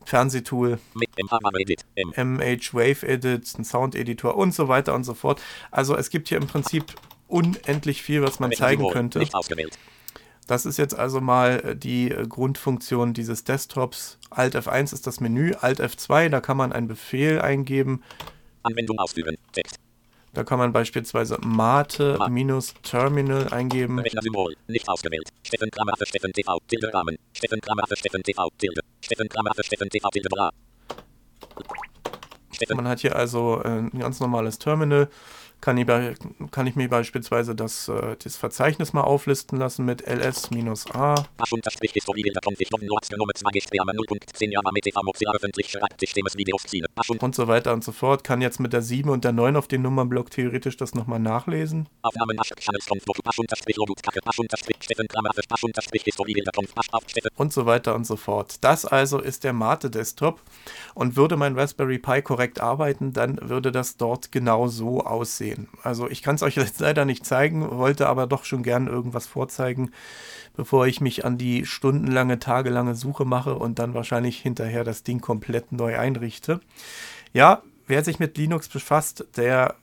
Fernsehtool. 0.06 0.78
MH 0.94 2.72
Wave 2.72 3.06
Edit, 3.06 3.58
ein 3.58 3.64
Sound-Editor 3.64 4.36
und 4.36 4.54
so 4.54 4.68
weiter 4.68 4.94
und 4.94 5.04
so 5.04 5.14
fort. 5.14 5.42
Also 5.70 5.96
es 5.96 6.10
gibt 6.10 6.28
hier 6.28 6.38
im 6.38 6.46
Prinzip 6.46 6.84
unendlich 7.28 8.02
viel, 8.02 8.22
was 8.22 8.40
man 8.40 8.52
zeigen 8.52 8.88
könnte. 8.90 9.18
Nicht 9.18 9.34
ausgewählt. 9.34 9.78
Das 10.46 10.64
ist 10.64 10.76
jetzt 10.76 10.96
also 10.96 11.20
mal 11.20 11.60
äh, 11.64 11.76
die 11.76 12.10
äh, 12.10 12.26
Grundfunktion 12.26 13.14
dieses 13.14 13.44
Desktops. 13.44 14.18
Alt 14.30 14.54
F1 14.54 14.92
ist 14.92 15.06
das 15.06 15.20
Menü, 15.20 15.54
Alt 15.60 15.80
F2, 15.80 16.28
da 16.28 16.40
kann 16.40 16.56
man 16.56 16.72
einen 16.72 16.86
Befehl 16.86 17.40
eingeben. 17.40 18.02
Anwendung 18.62 18.98
ausführen. 18.98 19.36
Text. 19.52 19.76
Da 20.34 20.44
kann 20.44 20.58
man 20.58 20.72
beispielsweise 20.72 21.38
Mate-Terminal 21.42 23.52
eingeben. 23.54 24.02
Nicht 24.68 24.88
ausgewählt. 24.88 25.28
Steffen 25.42 25.70
Klammer 25.70 25.96
für 25.96 26.04
Steffen 26.04 26.32
TV. 26.32 26.58
Tilde 26.68 26.92
Rahmen. 26.92 27.16
Steffen 27.32 27.60
Klammer 27.60 27.84
für 27.88 27.96
Steffen 27.96 28.22
TV. 28.22 28.50
Tilde. 28.58 28.82
Steffen 29.06 29.28
Klammer 29.28 29.52
für 29.54 29.62
Steffen 29.62 29.88
TV. 29.88 30.08
Tilde 30.10 30.28
bla. 30.28 30.50
Man 32.74 32.88
hat 32.88 33.00
hier 33.00 33.14
also 33.14 33.62
äh, 33.62 33.68
ein 33.68 33.98
ganz 34.00 34.18
normales 34.18 34.58
Terminal. 34.58 35.08
Kann 35.60 35.78
ich, 35.78 35.86
kann 36.50 36.66
ich 36.66 36.76
mir 36.76 36.88
beispielsweise 36.88 37.54
das, 37.54 37.88
äh, 37.88 38.16
das 38.22 38.36
Verzeichnis 38.36 38.92
mal 38.92 39.02
auflisten 39.02 39.58
lassen 39.58 39.84
mit 39.84 40.06
ls-a. 40.06 41.14
Asch 41.38 41.52
unterstrich 41.52 41.92
History 41.92 42.22
Bilder 42.22 42.40
Config 42.44 42.68
von 42.70 42.84
Noats 42.84 43.08
genommen 43.08 43.32
2 43.34 43.50
Gestwärme 43.50 43.92
0.10 43.92 44.52
Java 44.52 44.70
mit 44.72 44.84
TV 44.84 45.00
Mozilla 45.02 45.32
öffentlich 45.32 45.70
Schreibsystemes 45.70 46.36
Videos 46.36 46.62
Ziele. 46.64 46.86
Asch 46.94 47.10
und 47.10 47.34
so 47.34 47.48
weiter 47.48 47.72
und 47.72 47.82
so 47.82 47.92
fort. 47.92 48.22
Kann 48.22 48.40
jetzt 48.40 48.60
mit 48.60 48.72
der 48.72 48.82
7 48.82 49.10
und 49.10 49.24
der 49.24 49.32
9 49.32 49.56
auf 49.56 49.66
dem 49.66 49.82
Nummernblock 49.82 50.30
theoretisch 50.30 50.76
das 50.76 50.94
nochmal 50.94 51.18
nachlesen. 51.18 51.88
Und 57.36 57.52
so 57.52 57.66
weiter 57.66 57.94
und 57.94 58.06
so 58.06 58.16
fort. 58.16 58.58
Das 58.60 58.84
also 58.84 59.18
ist 59.18 59.44
der 59.44 59.52
Mate 59.52 59.90
Desktop 59.90 60.40
und 60.94 61.16
würde 61.16 61.36
mein 61.36 61.58
Raspberry 61.58 61.98
Pi 61.98 62.22
korrekt 62.22 62.60
arbeiten, 62.60 63.12
dann 63.12 63.38
würde 63.48 63.72
das 63.72 63.96
dort 63.96 64.32
genau 64.32 64.68
so 64.68 65.00
aussehen. 65.00 65.45
Also 65.82 66.08
ich 66.08 66.22
kann 66.22 66.36
es 66.36 66.42
euch 66.42 66.56
jetzt 66.56 66.80
leider 66.80 67.04
nicht 67.04 67.24
zeigen, 67.24 67.70
wollte 67.70 68.08
aber 68.08 68.26
doch 68.26 68.44
schon 68.44 68.62
gern 68.62 68.86
irgendwas 68.86 69.26
vorzeigen, 69.26 69.92
bevor 70.56 70.86
ich 70.86 71.00
mich 71.00 71.24
an 71.24 71.38
die 71.38 71.66
stundenlange, 71.66 72.38
tagelange 72.38 72.94
Suche 72.94 73.24
mache 73.24 73.54
und 73.54 73.78
dann 73.78 73.94
wahrscheinlich 73.94 74.38
hinterher 74.38 74.84
das 74.84 75.02
Ding 75.02 75.20
komplett 75.20 75.72
neu 75.72 75.98
einrichte. 75.98 76.60
Ja, 77.32 77.62
wer 77.86 78.04
sich 78.04 78.18
mit 78.18 78.36
Linux 78.38 78.68
befasst, 78.68 79.26
der 79.36 79.74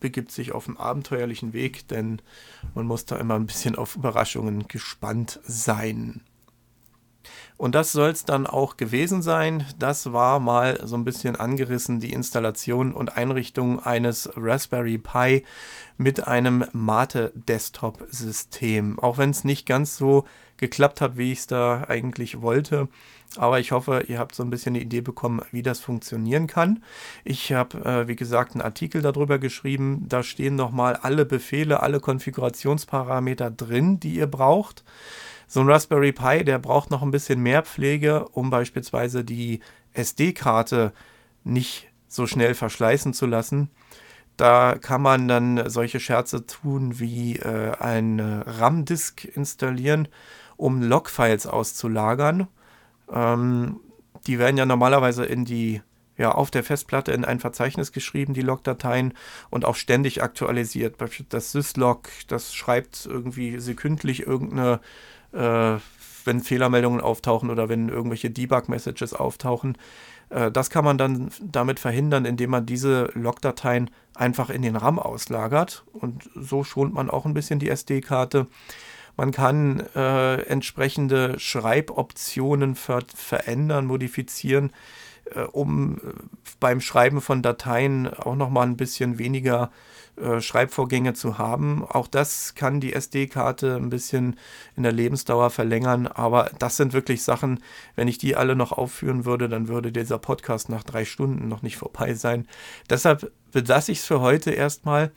begibt 0.00 0.32
sich 0.32 0.52
auf 0.52 0.66
einen 0.66 0.78
abenteuerlichen 0.78 1.52
Weg, 1.52 1.86
denn 1.88 2.22
man 2.74 2.86
muss 2.86 3.04
da 3.04 3.16
immer 3.16 3.34
ein 3.34 3.46
bisschen 3.46 3.76
auf 3.76 3.96
Überraschungen 3.96 4.66
gespannt 4.66 5.40
sein. 5.44 6.22
Und 7.60 7.74
das 7.74 7.92
soll 7.92 8.08
es 8.08 8.24
dann 8.24 8.46
auch 8.46 8.78
gewesen 8.78 9.20
sein. 9.20 9.66
Das 9.78 10.14
war 10.14 10.40
mal 10.40 10.80
so 10.82 10.96
ein 10.96 11.04
bisschen 11.04 11.36
angerissen, 11.36 12.00
die 12.00 12.14
Installation 12.14 12.94
und 12.94 13.18
Einrichtung 13.18 13.84
eines 13.84 14.30
Raspberry 14.34 14.96
Pi 14.96 15.44
mit 15.98 16.26
einem 16.26 16.64
Mate-Desktop-System. 16.72 18.98
Auch 18.98 19.18
wenn 19.18 19.28
es 19.28 19.44
nicht 19.44 19.66
ganz 19.66 19.98
so 19.98 20.24
geklappt 20.56 21.02
hat, 21.02 21.18
wie 21.18 21.32
ich 21.32 21.40
es 21.40 21.48
da 21.48 21.84
eigentlich 21.86 22.40
wollte. 22.40 22.88
Aber 23.36 23.60
ich 23.60 23.72
hoffe, 23.72 24.04
ihr 24.08 24.18
habt 24.18 24.34
so 24.34 24.42
ein 24.42 24.48
bisschen 24.48 24.74
eine 24.74 24.82
Idee 24.82 25.02
bekommen, 25.02 25.42
wie 25.52 25.62
das 25.62 25.80
funktionieren 25.80 26.46
kann. 26.46 26.82
Ich 27.24 27.52
habe, 27.52 27.84
äh, 27.84 28.08
wie 28.08 28.16
gesagt, 28.16 28.52
einen 28.52 28.62
Artikel 28.62 29.02
darüber 29.02 29.38
geschrieben. 29.38 30.06
Da 30.08 30.22
stehen 30.22 30.56
nochmal 30.56 30.96
alle 30.96 31.26
Befehle, 31.26 31.82
alle 31.82 32.00
Konfigurationsparameter 32.00 33.50
drin, 33.50 34.00
die 34.00 34.14
ihr 34.14 34.28
braucht. 34.28 34.82
So 35.52 35.58
ein 35.58 35.68
Raspberry 35.68 36.12
Pi, 36.12 36.44
der 36.44 36.60
braucht 36.60 36.92
noch 36.92 37.02
ein 37.02 37.10
bisschen 37.10 37.40
mehr 37.40 37.62
Pflege, 37.64 38.28
um 38.28 38.50
beispielsweise 38.50 39.24
die 39.24 39.58
SD-Karte 39.94 40.92
nicht 41.42 41.88
so 42.06 42.28
schnell 42.28 42.54
verschleißen 42.54 43.14
zu 43.14 43.26
lassen. 43.26 43.68
Da 44.36 44.76
kann 44.80 45.02
man 45.02 45.26
dann 45.26 45.68
solche 45.68 45.98
Scherze 45.98 46.46
tun 46.46 47.00
wie 47.00 47.34
äh, 47.40 47.72
eine 47.80 48.44
RAM-Disk 48.46 49.24
installieren, 49.24 50.06
um 50.56 50.82
Logfiles 50.82 51.48
auszulagern. 51.48 52.46
Ähm, 53.12 53.80
die 54.28 54.38
werden 54.38 54.56
ja 54.56 54.66
normalerweise 54.66 55.24
in 55.24 55.44
die 55.44 55.82
ja, 56.16 56.30
auf 56.30 56.52
der 56.52 56.62
Festplatte 56.62 57.10
in 57.10 57.24
ein 57.24 57.40
Verzeichnis 57.40 57.90
geschrieben, 57.90 58.34
die 58.34 58.42
Logdateien, 58.42 59.14
und 59.48 59.64
auch 59.64 59.74
ständig 59.74 60.22
aktualisiert. 60.22 60.94
Das 61.30 61.50
Syslog, 61.50 62.08
das 62.28 62.54
schreibt 62.54 63.06
irgendwie 63.06 63.58
sekündlich 63.58 64.26
irgendeine, 64.28 64.80
äh, 65.32 65.76
wenn 66.24 66.40
Fehlermeldungen 66.40 67.00
auftauchen 67.00 67.50
oder 67.50 67.68
wenn 67.68 67.88
irgendwelche 67.88 68.30
Debug-Messages 68.30 69.14
auftauchen. 69.14 69.76
Äh, 70.30 70.50
das 70.50 70.70
kann 70.70 70.84
man 70.84 70.98
dann 70.98 71.30
damit 71.42 71.80
verhindern, 71.80 72.24
indem 72.24 72.50
man 72.50 72.66
diese 72.66 73.10
Logdateien 73.14 73.90
einfach 74.14 74.50
in 74.50 74.62
den 74.62 74.76
RAM 74.76 74.98
auslagert. 74.98 75.84
Und 75.92 76.30
so 76.34 76.64
schont 76.64 76.94
man 76.94 77.10
auch 77.10 77.26
ein 77.26 77.34
bisschen 77.34 77.58
die 77.58 77.68
SD-Karte. 77.68 78.46
Man 79.16 79.32
kann 79.32 79.82
äh, 79.94 80.42
entsprechende 80.42 81.38
Schreiboptionen 81.38 82.74
ver 82.74 83.02
verändern, 83.14 83.86
modifizieren, 83.86 84.72
äh, 85.34 85.40
um 85.40 85.98
äh, 85.98 86.00
beim 86.58 86.80
Schreiben 86.80 87.20
von 87.20 87.42
Dateien 87.42 88.08
auch 88.08 88.36
nochmal 88.36 88.66
ein 88.66 88.76
bisschen 88.76 89.18
weniger 89.18 89.70
äh, 90.20 90.40
Schreibvorgänge 90.40 91.14
zu 91.14 91.38
haben. 91.38 91.84
Auch 91.84 92.06
das 92.06 92.54
kann 92.54 92.80
die 92.80 92.92
SD-Karte 92.92 93.76
ein 93.76 93.90
bisschen 93.90 94.36
in 94.76 94.82
der 94.82 94.92
Lebensdauer 94.92 95.50
verlängern, 95.50 96.06
aber 96.06 96.50
das 96.58 96.76
sind 96.76 96.92
wirklich 96.92 97.22
Sachen, 97.22 97.60
wenn 97.96 98.08
ich 98.08 98.18
die 98.18 98.36
alle 98.36 98.56
noch 98.56 98.72
aufführen 98.72 99.24
würde, 99.24 99.48
dann 99.48 99.68
würde 99.68 99.92
dieser 99.92 100.18
Podcast 100.18 100.68
nach 100.68 100.84
drei 100.84 101.04
Stunden 101.04 101.48
noch 101.48 101.62
nicht 101.62 101.76
vorbei 101.76 102.14
sein. 102.14 102.46
Deshalb 102.88 103.32
belasse 103.52 103.92
ich 103.92 103.98
es 103.98 104.06
für 104.06 104.20
heute 104.20 104.50
erstmal 104.50 105.12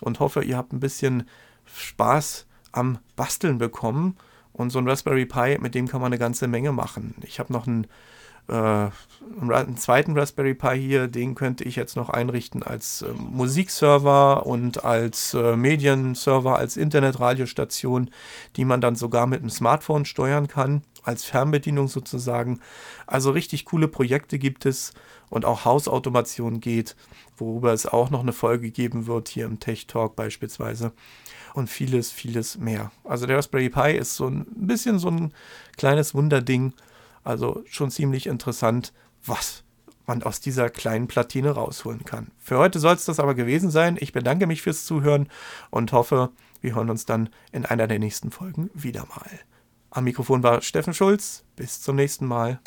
und 0.00 0.20
hoffe, 0.20 0.42
ihr 0.42 0.56
habt 0.56 0.72
ein 0.72 0.80
bisschen 0.80 1.28
Spaß 1.64 2.46
am 2.72 2.98
Basteln 3.16 3.58
bekommen. 3.58 4.16
Und 4.52 4.70
so 4.70 4.80
ein 4.80 4.88
Raspberry 4.88 5.24
Pi, 5.24 5.56
mit 5.60 5.74
dem 5.74 5.86
kann 5.86 6.00
man 6.00 6.08
eine 6.08 6.18
ganze 6.18 6.48
Menge 6.48 6.72
machen. 6.72 7.14
Ich 7.22 7.38
habe 7.38 7.52
noch 7.52 7.66
einen 7.68 7.86
äh, 8.48 8.90
einen 9.40 9.76
zweiten 9.76 10.18
Raspberry 10.18 10.54
Pi 10.54 10.78
hier, 10.78 11.06
den 11.06 11.34
könnte 11.34 11.64
ich 11.64 11.76
jetzt 11.76 11.96
noch 11.96 12.08
einrichten 12.08 12.62
als 12.62 13.02
äh, 13.02 13.12
Musikserver 13.12 14.46
und 14.46 14.84
als 14.84 15.34
äh, 15.34 15.56
Medienserver, 15.56 16.56
als 16.56 16.76
Internetradiostation, 16.76 18.10
die 18.56 18.64
man 18.64 18.80
dann 18.80 18.96
sogar 18.96 19.26
mit 19.26 19.42
dem 19.42 19.50
Smartphone 19.50 20.04
steuern 20.04 20.48
kann, 20.48 20.82
als 21.02 21.24
Fernbedienung 21.24 21.88
sozusagen. 21.88 22.60
Also 23.06 23.30
richtig 23.30 23.64
coole 23.66 23.88
Projekte 23.88 24.38
gibt 24.38 24.66
es 24.66 24.92
und 25.30 25.44
auch 25.44 25.64
Hausautomation 25.64 26.60
geht, 26.60 26.96
worüber 27.36 27.72
es 27.72 27.86
auch 27.86 28.10
noch 28.10 28.20
eine 28.20 28.32
Folge 28.32 28.70
geben 28.70 29.06
wird, 29.06 29.28
hier 29.28 29.44
im 29.44 29.60
Tech 29.60 29.86
Talk 29.86 30.16
beispielsweise. 30.16 30.92
Und 31.54 31.68
vieles, 31.68 32.12
vieles 32.12 32.58
mehr. 32.58 32.92
Also 33.04 33.26
der 33.26 33.36
Raspberry 33.36 33.68
Pi 33.68 33.96
ist 33.96 34.14
so 34.14 34.26
ein 34.28 34.46
bisschen 34.54 34.98
so 34.98 35.08
ein 35.08 35.32
kleines 35.76 36.14
Wunderding 36.14 36.72
also 37.28 37.62
schon 37.66 37.90
ziemlich 37.90 38.26
interessant, 38.26 38.92
was 39.24 39.62
man 40.06 40.22
aus 40.22 40.40
dieser 40.40 40.70
kleinen 40.70 41.06
Platine 41.06 41.50
rausholen 41.50 42.04
kann. 42.04 42.30
Für 42.38 42.56
heute 42.56 42.78
soll 42.78 42.94
es 42.94 43.04
das 43.04 43.20
aber 43.20 43.34
gewesen 43.34 43.70
sein. 43.70 43.98
Ich 44.00 44.12
bedanke 44.12 44.46
mich 44.46 44.62
fürs 44.62 44.86
Zuhören 44.86 45.28
und 45.70 45.92
hoffe, 45.92 46.30
wir 46.62 46.74
hören 46.74 46.88
uns 46.88 47.04
dann 47.04 47.28
in 47.52 47.66
einer 47.66 47.86
der 47.86 47.98
nächsten 47.98 48.30
Folgen 48.30 48.70
wieder 48.72 49.04
mal. 49.06 49.28
Am 49.90 50.04
Mikrofon 50.04 50.42
war 50.42 50.62
Steffen 50.62 50.94
Schulz. 50.94 51.44
Bis 51.54 51.82
zum 51.82 51.96
nächsten 51.96 52.26
Mal. 52.26 52.60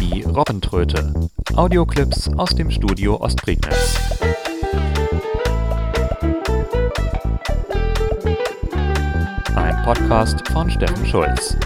Die 0.00 0.22
Robbentröte. 0.22 1.14
Audioclips 1.54 2.28
aus 2.36 2.50
dem 2.56 2.72
Studio 2.72 3.20
Ostprignitz. 3.20 4.00
Podcast 9.84 10.48
von 10.48 10.70
Steffen 10.70 11.04
Schulz. 11.04 11.58